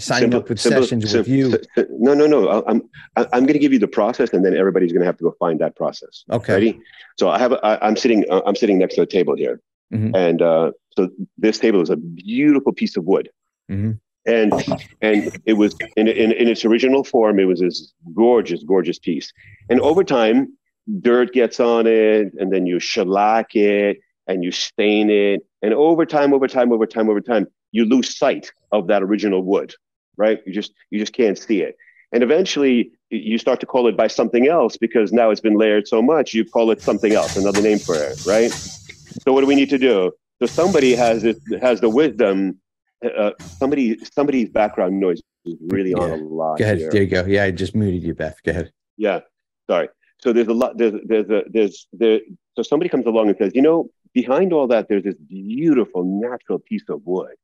[0.02, 1.86] simple, up with simple, sessions simple, with you.
[1.90, 2.64] No, no, no.
[2.66, 2.82] I'm
[3.16, 5.34] I'm going to give you the process, and then everybody's going to have to go
[5.38, 6.24] find that process.
[6.30, 6.54] Okay.
[6.54, 6.80] Ready?
[7.18, 9.60] So I have I, am sitting uh, I'm sitting next to a table here,
[9.92, 10.14] mm-hmm.
[10.14, 11.08] and uh, so
[11.38, 13.30] this table is a beautiful piece of wood.
[13.70, 13.92] Mm-hmm
[14.26, 14.52] and
[15.00, 19.32] and it was in, in, in its original form it was this gorgeous gorgeous piece
[19.68, 20.56] and over time
[21.00, 26.06] dirt gets on it and then you shellac it and you stain it and over
[26.06, 29.74] time over time over time over time you lose sight of that original wood
[30.16, 31.76] right you just you just can't see it
[32.12, 35.86] and eventually you start to call it by something else because now it's been layered
[35.88, 39.46] so much you call it something else another name for it right so what do
[39.46, 42.58] we need to do so somebody has it has the wisdom
[43.04, 45.98] uh, somebody somebody's background noise is really yeah.
[45.98, 46.58] on a lot.
[46.58, 46.78] Go ahead.
[46.78, 46.90] Here.
[46.90, 47.24] There you go.
[47.26, 48.36] Yeah, I just muted you, Beth.
[48.44, 48.72] Go ahead.
[48.96, 49.20] Yeah.
[49.68, 49.88] Sorry.
[50.18, 50.76] So there's a lot.
[50.78, 52.20] There's there's a, there's there.
[52.56, 56.58] So somebody comes along and says, you know, behind all that, there's this beautiful natural
[56.58, 57.34] piece of wood.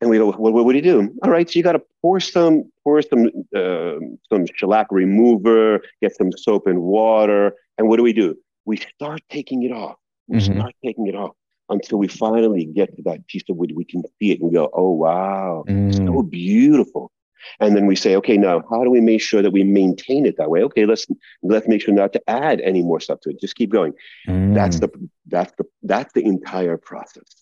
[0.00, 1.14] And we go, well, what, would you do?
[1.22, 3.96] All right, so you got to pour some, pour some, uh,
[4.32, 8.34] some shellac remover, get some soap and water, and what do we do?
[8.64, 9.96] We start taking it off.
[10.28, 10.58] We mm-hmm.
[10.58, 11.34] start taking it off
[11.70, 14.68] until we finally get to that piece of wood, we can see it and go,
[14.74, 15.94] oh, wow, mm.
[15.96, 17.10] so beautiful.
[17.58, 20.36] And then we say, okay, now how do we make sure that we maintain it
[20.36, 20.62] that way?
[20.64, 21.06] Okay, let's
[21.42, 23.40] let's make sure not to add any more stuff to it.
[23.40, 23.94] Just keep going.
[24.28, 24.54] Mm.
[24.54, 24.90] That's the
[25.26, 27.39] that's the that's the entire process.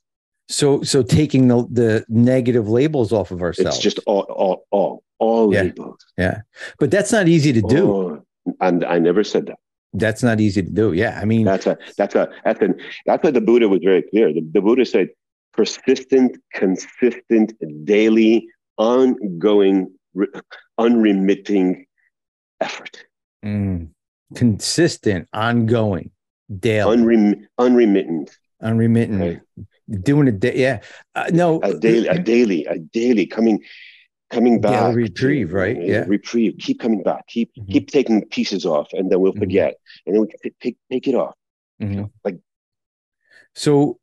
[0.48, 3.76] So so taking the the negative labels off of ourselves.
[3.76, 5.62] It's just all all all all yeah.
[5.62, 6.04] labels.
[6.16, 6.40] Yeah,
[6.78, 7.92] but that's not easy to do.
[7.92, 9.58] Oh, and I never said that
[9.94, 10.92] that's not easy to do.
[10.92, 12.74] Yeah, I mean, that's a that's a that's a
[13.06, 14.32] that's why the Buddha was very clear.
[14.32, 15.08] The, the Buddha said,
[15.52, 20.28] persistent, consistent, daily, ongoing, re-
[20.76, 21.86] unremitting
[22.60, 23.04] effort.
[23.44, 23.90] Mm.
[24.34, 26.10] Consistent, ongoing,
[26.58, 29.20] daily, Unrem- unremittent, unremittent.
[29.20, 29.66] Right.
[30.02, 30.80] Doing it, yeah.
[31.14, 33.60] Uh, no, a daily, a daily, a daily coming
[34.30, 34.72] coming back.
[34.72, 35.80] yeah, retrieve right?
[35.80, 36.04] Yeah.
[36.06, 36.56] Retrieve.
[36.58, 37.26] Keep coming back.
[37.28, 37.72] Keep mm-hmm.
[37.72, 39.40] keep taking pieces off and then we'll mm-hmm.
[39.40, 39.76] forget.
[40.06, 41.34] And then we can take take it off.
[41.80, 42.06] Mm-hmm.
[42.24, 42.40] like
[43.54, 44.00] so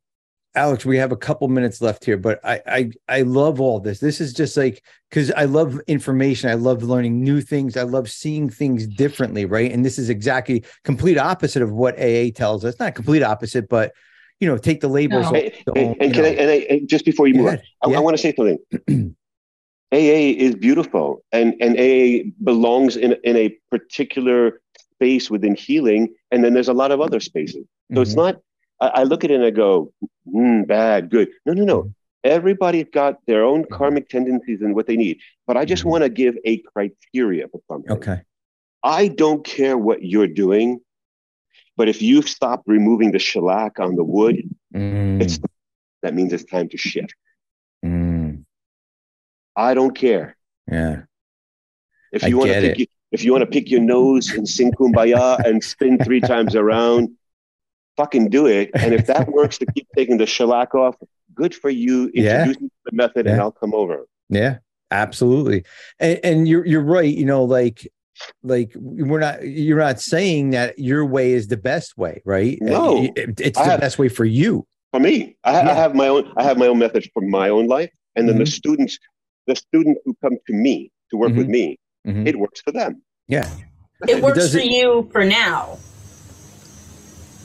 [0.55, 3.99] alex we have a couple minutes left here but i i i love all this.
[3.99, 6.49] This is just like because i love information.
[6.49, 7.75] I love learning new things.
[7.75, 9.71] I love seeing things differently right?
[9.71, 12.79] And this is exactly complete opposite of what aa tells us.
[12.79, 13.91] Not complete opposite but
[14.39, 15.39] you know take the labels no.
[15.39, 17.97] and, and, and can I, and I just before you move on I, yeah.
[17.97, 19.15] I want to say something
[19.95, 24.59] AA is beautiful and, and AA belongs in, in a particular
[24.95, 26.13] space within healing.
[26.31, 27.65] And then there's a lot of other spaces.
[27.91, 28.01] So mm-hmm.
[28.01, 28.41] it's not,
[28.81, 29.93] I, I, look at it and I go,
[30.27, 31.29] mm, bad, good.
[31.45, 31.81] No, no, no.
[31.81, 31.89] Mm-hmm.
[32.23, 33.75] Everybody's got their own mm-hmm.
[33.75, 35.19] karmic tendencies and what they need.
[35.47, 35.91] But I just mm-hmm.
[35.91, 37.91] want to give a criteria for something.
[37.91, 38.21] Okay.
[38.83, 40.79] I don't care what you're doing,
[41.77, 45.21] but if you stop removing the shellac on the wood, mm.
[45.21, 45.39] it's
[46.01, 47.15] that means it's time to shift.
[47.83, 48.45] Mm.
[49.55, 50.37] I don't care.
[50.71, 51.03] Yeah.
[52.11, 54.71] If you want to pick your, if you want to pick your nose and sing
[54.71, 57.09] kumbaya and spin three times around,
[57.97, 58.71] fucking do it.
[58.73, 60.95] And if that works to keep taking the shellac off,
[61.33, 62.05] good for you.
[62.13, 62.45] Introduce yeah.
[62.45, 63.33] me to the method yeah.
[63.33, 64.05] and I'll come over.
[64.29, 64.57] Yeah,
[64.91, 65.65] absolutely.
[65.99, 67.13] And, and you're you're right.
[67.13, 67.87] You know, like
[68.43, 72.57] like we're not you're not saying that your way is the best way, right?
[72.61, 74.65] No, it's the have, best way for you.
[74.91, 75.71] For me, I, yeah.
[75.71, 76.31] I, have my own.
[76.37, 78.45] I have my own methods for my own life, and then mm-hmm.
[78.45, 78.97] the students
[79.47, 81.39] the students who come to me to work mm-hmm.
[81.39, 82.27] with me, mm-hmm.
[82.27, 83.01] it works for them.
[83.27, 83.49] Yeah.
[84.07, 85.77] It works it for you for now.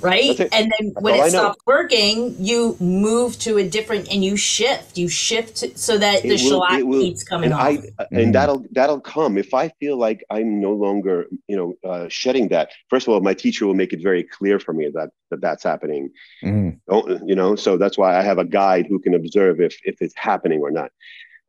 [0.00, 0.38] Right?
[0.40, 4.96] And then when it stops working, you move to a different and you shift.
[4.98, 7.60] You shift so that the shellac keeps coming and off.
[7.60, 11.56] I, uh, and mm that'll that'll come if I feel like I'm no longer, you
[11.56, 12.70] know, uh, shedding that.
[12.88, 15.64] First of all, my teacher will make it very clear for me that, that that's
[15.64, 16.10] happening.
[16.44, 16.78] mm
[17.26, 20.14] You know, so that's why I have a guide who can observe if if it's
[20.16, 20.90] happening or not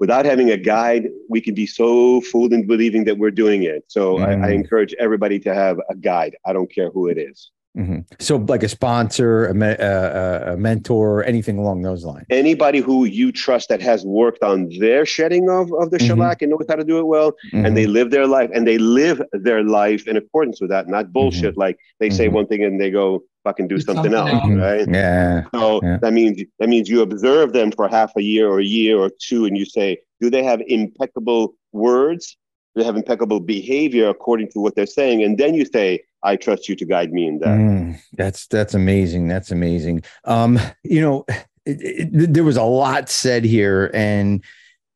[0.01, 3.83] without having a guide, we can be so fooled in believing that we're doing it.
[3.87, 4.55] So mm I, I, mm.
[4.55, 6.35] encourage everybody to have a guide.
[6.43, 7.51] I don't care who it is.
[7.77, 7.99] Mm-hmm.
[8.19, 12.25] So, like a sponsor, a, me- uh, a, mentor, anything along those lines.
[12.29, 16.07] Anybody who you trust that has worked on their shedding of, of the mm-hmm.
[16.07, 17.65] shellac and knows how to do it well, mm-hmm.
[17.65, 21.13] and they live their life and they live their life in accordance with that, not
[21.13, 21.51] bullshit.
[21.51, 21.61] Mm-hmm.
[21.61, 22.35] Like they say mm-hmm.
[22.35, 24.87] one thing and they go fucking do, do something, something, else, else.
[24.87, 24.87] right?
[24.89, 25.45] Yeah.
[25.53, 25.97] So yeah.
[26.01, 29.11] that means that means you observe them for half a year or a year or
[29.17, 32.35] two, and you say, do they have impeccable words?
[32.75, 35.23] They have impeccable behavior according to what they're saying?
[35.23, 37.57] And then you say, I trust you to guide me in that.
[37.57, 39.27] Mm, that's that's amazing.
[39.27, 40.03] That's amazing.
[40.25, 41.25] Um, you know,
[41.65, 44.43] it, it, there was a lot said here, and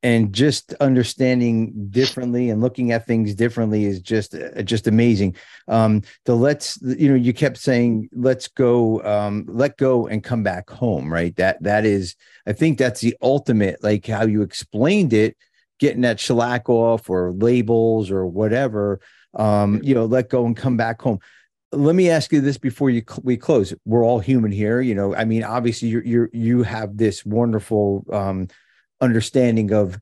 [0.06, 5.36] and just understanding differently and looking at things differently is just uh, just amazing.
[5.68, 10.44] Um, the let's you know you kept saying let's go, um, let go and come
[10.44, 11.36] back home, right?
[11.38, 12.16] That that is,
[12.46, 15.38] I think that's the ultimate, like how you explained it,
[15.80, 19.00] getting that shellac off or labels or whatever
[19.36, 21.20] um, you know, let go and come back home.
[21.72, 23.74] Let me ask you this before you we close.
[23.86, 25.14] We're all human here, you know.
[25.14, 28.48] I mean, obviously, you you you have this wonderful um,
[29.02, 30.00] understanding of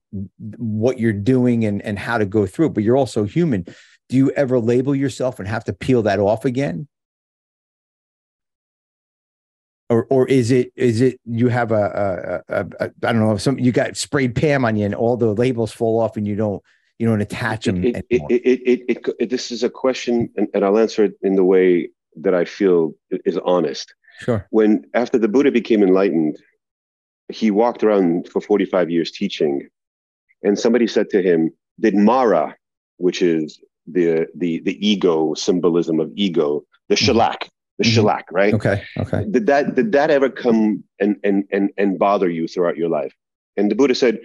[0.58, 3.66] what you're doing and and how to go through it, but you're also human.
[4.10, 6.88] Do you ever label yourself and have to peel that off again?
[9.94, 13.38] Or or is it is it you have a, a, a, a I don't know
[13.38, 16.36] some you got sprayed Pam on you and all the labels fall off and you
[16.36, 16.64] don't
[16.98, 20.78] you don't attach them it, it, it, it, this is a question and, and i'll
[20.78, 22.94] answer it in the way that i feel
[23.26, 23.94] is honest.
[24.20, 24.48] Sure.
[24.52, 26.38] When after the buddha became enlightened
[27.30, 29.68] he walked around for 45 years teaching
[30.44, 32.56] and somebody said to him did mara
[32.98, 37.06] which is the the the ego symbolism of ego the mm-hmm.
[37.06, 37.94] shellac the mm-hmm.
[37.94, 42.30] shellac right okay okay did that did that ever come and and and and bother
[42.30, 43.14] you throughout your life
[43.58, 44.20] and the buddha said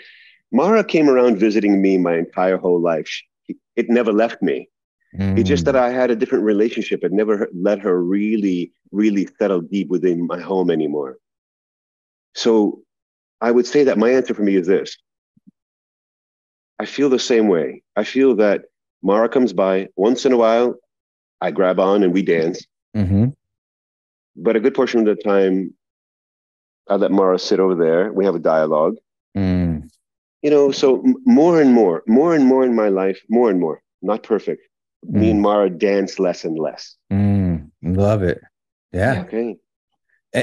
[0.53, 3.07] Mara came around visiting me my entire whole life.
[3.07, 4.69] She, it never left me.
[5.19, 5.39] Mm.
[5.39, 7.05] It's just that I had a different relationship.
[7.05, 11.17] It never let her really, really settle deep within my home anymore.
[12.35, 12.83] So
[13.41, 14.97] I would say that my answer for me is this.
[16.79, 17.83] I feel the same way.
[17.97, 18.63] I feel that
[19.03, 20.77] Mara comes by once in a while.
[21.41, 22.65] I grab on and we dance.
[22.97, 23.29] Mm-hmm.
[24.41, 25.75] But a good portion of the time,
[26.89, 28.13] I let Mara sit over there.
[28.13, 28.97] We have a dialogue.
[29.37, 29.91] Mm
[30.43, 33.83] you know, so more and more, more and more in my life, more and more,
[34.03, 34.63] not perfect.
[35.07, 35.21] Mm.
[35.21, 36.97] Me and Mara dance less and less.
[37.13, 38.41] Mm, love it.
[38.93, 39.23] Yeah.
[39.23, 39.57] Okay.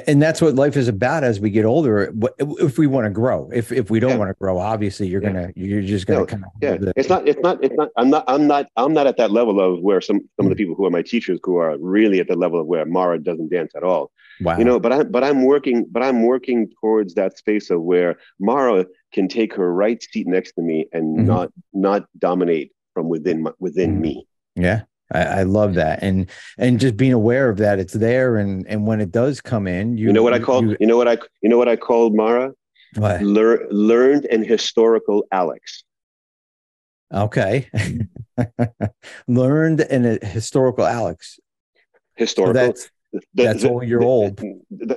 [0.08, 2.14] And that's what life is about as we get older.
[2.40, 4.18] If we want to grow, if if we don't yeah.
[4.18, 5.32] want to grow, obviously you're yeah.
[5.32, 6.78] gonna you're just gonna no, kind of yeah.
[6.78, 9.32] The, it's not it's not it's not I'm not I'm not I'm not at that
[9.32, 10.50] level of where some some mm.
[10.50, 10.58] of the mm.
[10.58, 13.52] people who are my teachers who are really at the level of where Mara doesn't
[13.52, 14.12] dance at all.
[14.42, 14.58] Wow.
[14.58, 18.18] You know, but i'm but I'm working but I'm working towards that space of where
[18.40, 21.28] Mara can take her right seat next to me and mm-hmm.
[21.28, 24.02] not not dominate from within my, within mm-hmm.
[24.02, 24.28] me.
[24.56, 24.84] Yeah.
[25.14, 28.88] I, I, love that, and and just being aware of that, it's there, and and
[28.88, 31.08] when it does come in, you, you know what I call you, you know what
[31.08, 32.54] I you know what I called Mara,
[32.96, 33.22] what?
[33.22, 35.84] Lear, learned and historical Alex.
[37.14, 37.70] Okay,
[39.28, 41.40] learned and historical Alex.
[42.16, 42.54] Historical.
[42.54, 44.42] So that's the, that's the, all you're the, old.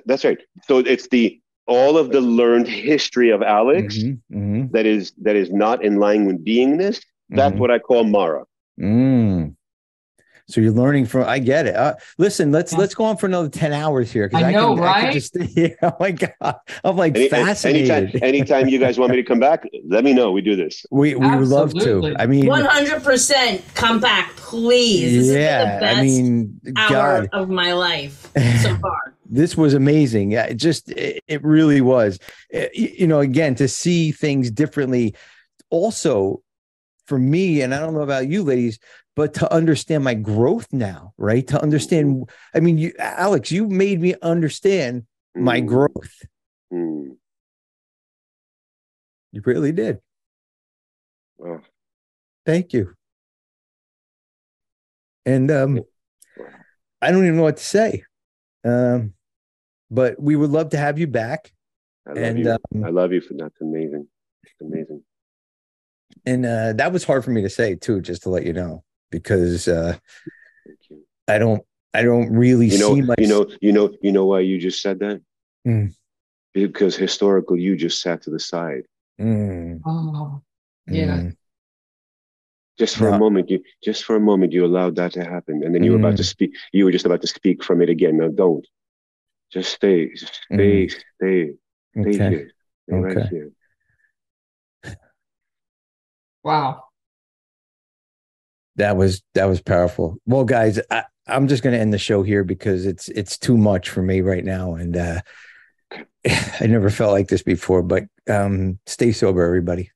[0.07, 0.39] That's right.
[0.67, 4.73] So it's the all of the learned history of Alex mm-hmm, mm-hmm.
[4.73, 7.01] That is that is not in line with beingness.
[7.29, 7.59] That's mm-hmm.
[7.59, 8.45] what I call Mara.
[8.81, 9.38] Mm.
[10.51, 11.29] So you're learning from.
[11.29, 11.77] I get it.
[11.77, 12.79] Uh, listen, let's yeah.
[12.79, 14.31] let's go on for another ten hours here.
[14.33, 15.05] I, I know, can, right?
[15.09, 17.91] I just, yeah, oh my god, I'm like Any, fascinated.
[17.91, 20.33] Anytime, anytime you guys want me to come back, let me know.
[20.33, 20.87] We do this.
[20.91, 22.17] We we would love to.
[22.19, 25.29] I mean, 100 percent come back, please.
[25.29, 27.29] This yeah, I mean, hour god.
[27.33, 28.31] of my life
[28.63, 29.15] so far.
[29.27, 30.31] this was amazing.
[30.31, 32.19] Yeah, it just it, it really was.
[32.49, 35.15] It, eh, you know, again, to see things differently.
[35.69, 36.43] Also,
[37.05, 38.79] for me, and I don't know about you, ladies,
[39.19, 41.45] but to understand my growth now, right?
[41.49, 45.67] To understand, I mean, you, Alex, you made me understand my mm.
[45.67, 46.23] growth.
[46.73, 47.17] Mm.
[49.33, 49.99] You really did.
[51.37, 51.63] Well,
[52.47, 52.95] Thank you.
[55.27, 55.81] And um,
[57.03, 58.05] I don't even know what to say.
[58.65, 59.15] Um,
[59.91, 61.53] but we would love to have you back.
[62.07, 62.51] I love and, you.
[62.53, 64.07] Um, I love you for that's amazing.
[64.45, 65.03] It's amazing.
[66.25, 68.85] And uh, that was hard for me to say too, just to let you know
[69.11, 69.97] because uh,
[71.27, 71.63] I don't
[71.95, 74.59] I don't really You know, see my you know, you know, you know why you
[74.59, 75.21] just said that?
[75.67, 75.93] Mm.
[76.55, 78.85] Because historically, you just sat to the side.
[79.19, 80.43] Mm, Oh,
[80.91, 81.21] yeah.
[81.21, 81.37] mm.
[82.79, 83.15] Just for No.
[83.15, 85.93] a moment, you just for a moment you allowed that to happen, and then you
[85.93, 86.29] were about to Mm.
[86.29, 86.55] speak.
[86.73, 88.19] You were just about to speak from it again.
[88.19, 88.67] Now don't.
[89.53, 91.55] Just stay, just stay, stay,
[92.01, 92.15] stay Mm.
[92.15, 92.31] Okay.
[92.31, 92.53] here,
[92.85, 93.29] stay right Okay.
[93.31, 93.51] here.
[96.43, 96.88] Wow.
[98.79, 100.17] That was that was powerful.
[100.27, 103.57] Well, guys, I, I'm just going to end the show here because it's it's too
[103.57, 105.21] much for me right now, and uh,
[106.61, 107.83] I never felt like this before.
[107.83, 109.91] But um, stay sober, everybody.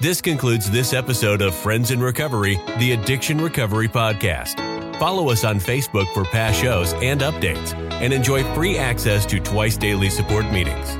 [0.00, 4.58] This concludes this episode of Friends in Recovery, the Addiction Recovery Podcast.
[4.98, 9.76] Follow us on Facebook for past shows and updates, and enjoy free access to twice
[9.76, 10.96] daily support meetings.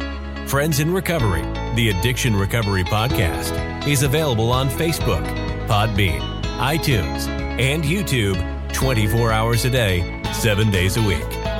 [0.51, 1.43] Friends in Recovery,
[1.75, 5.25] the Addiction Recovery Podcast, is available on Facebook,
[5.69, 6.21] Podbean,
[6.59, 7.29] iTunes,
[7.59, 8.37] and YouTube
[8.73, 11.56] 24 hours a day, 7 days a week.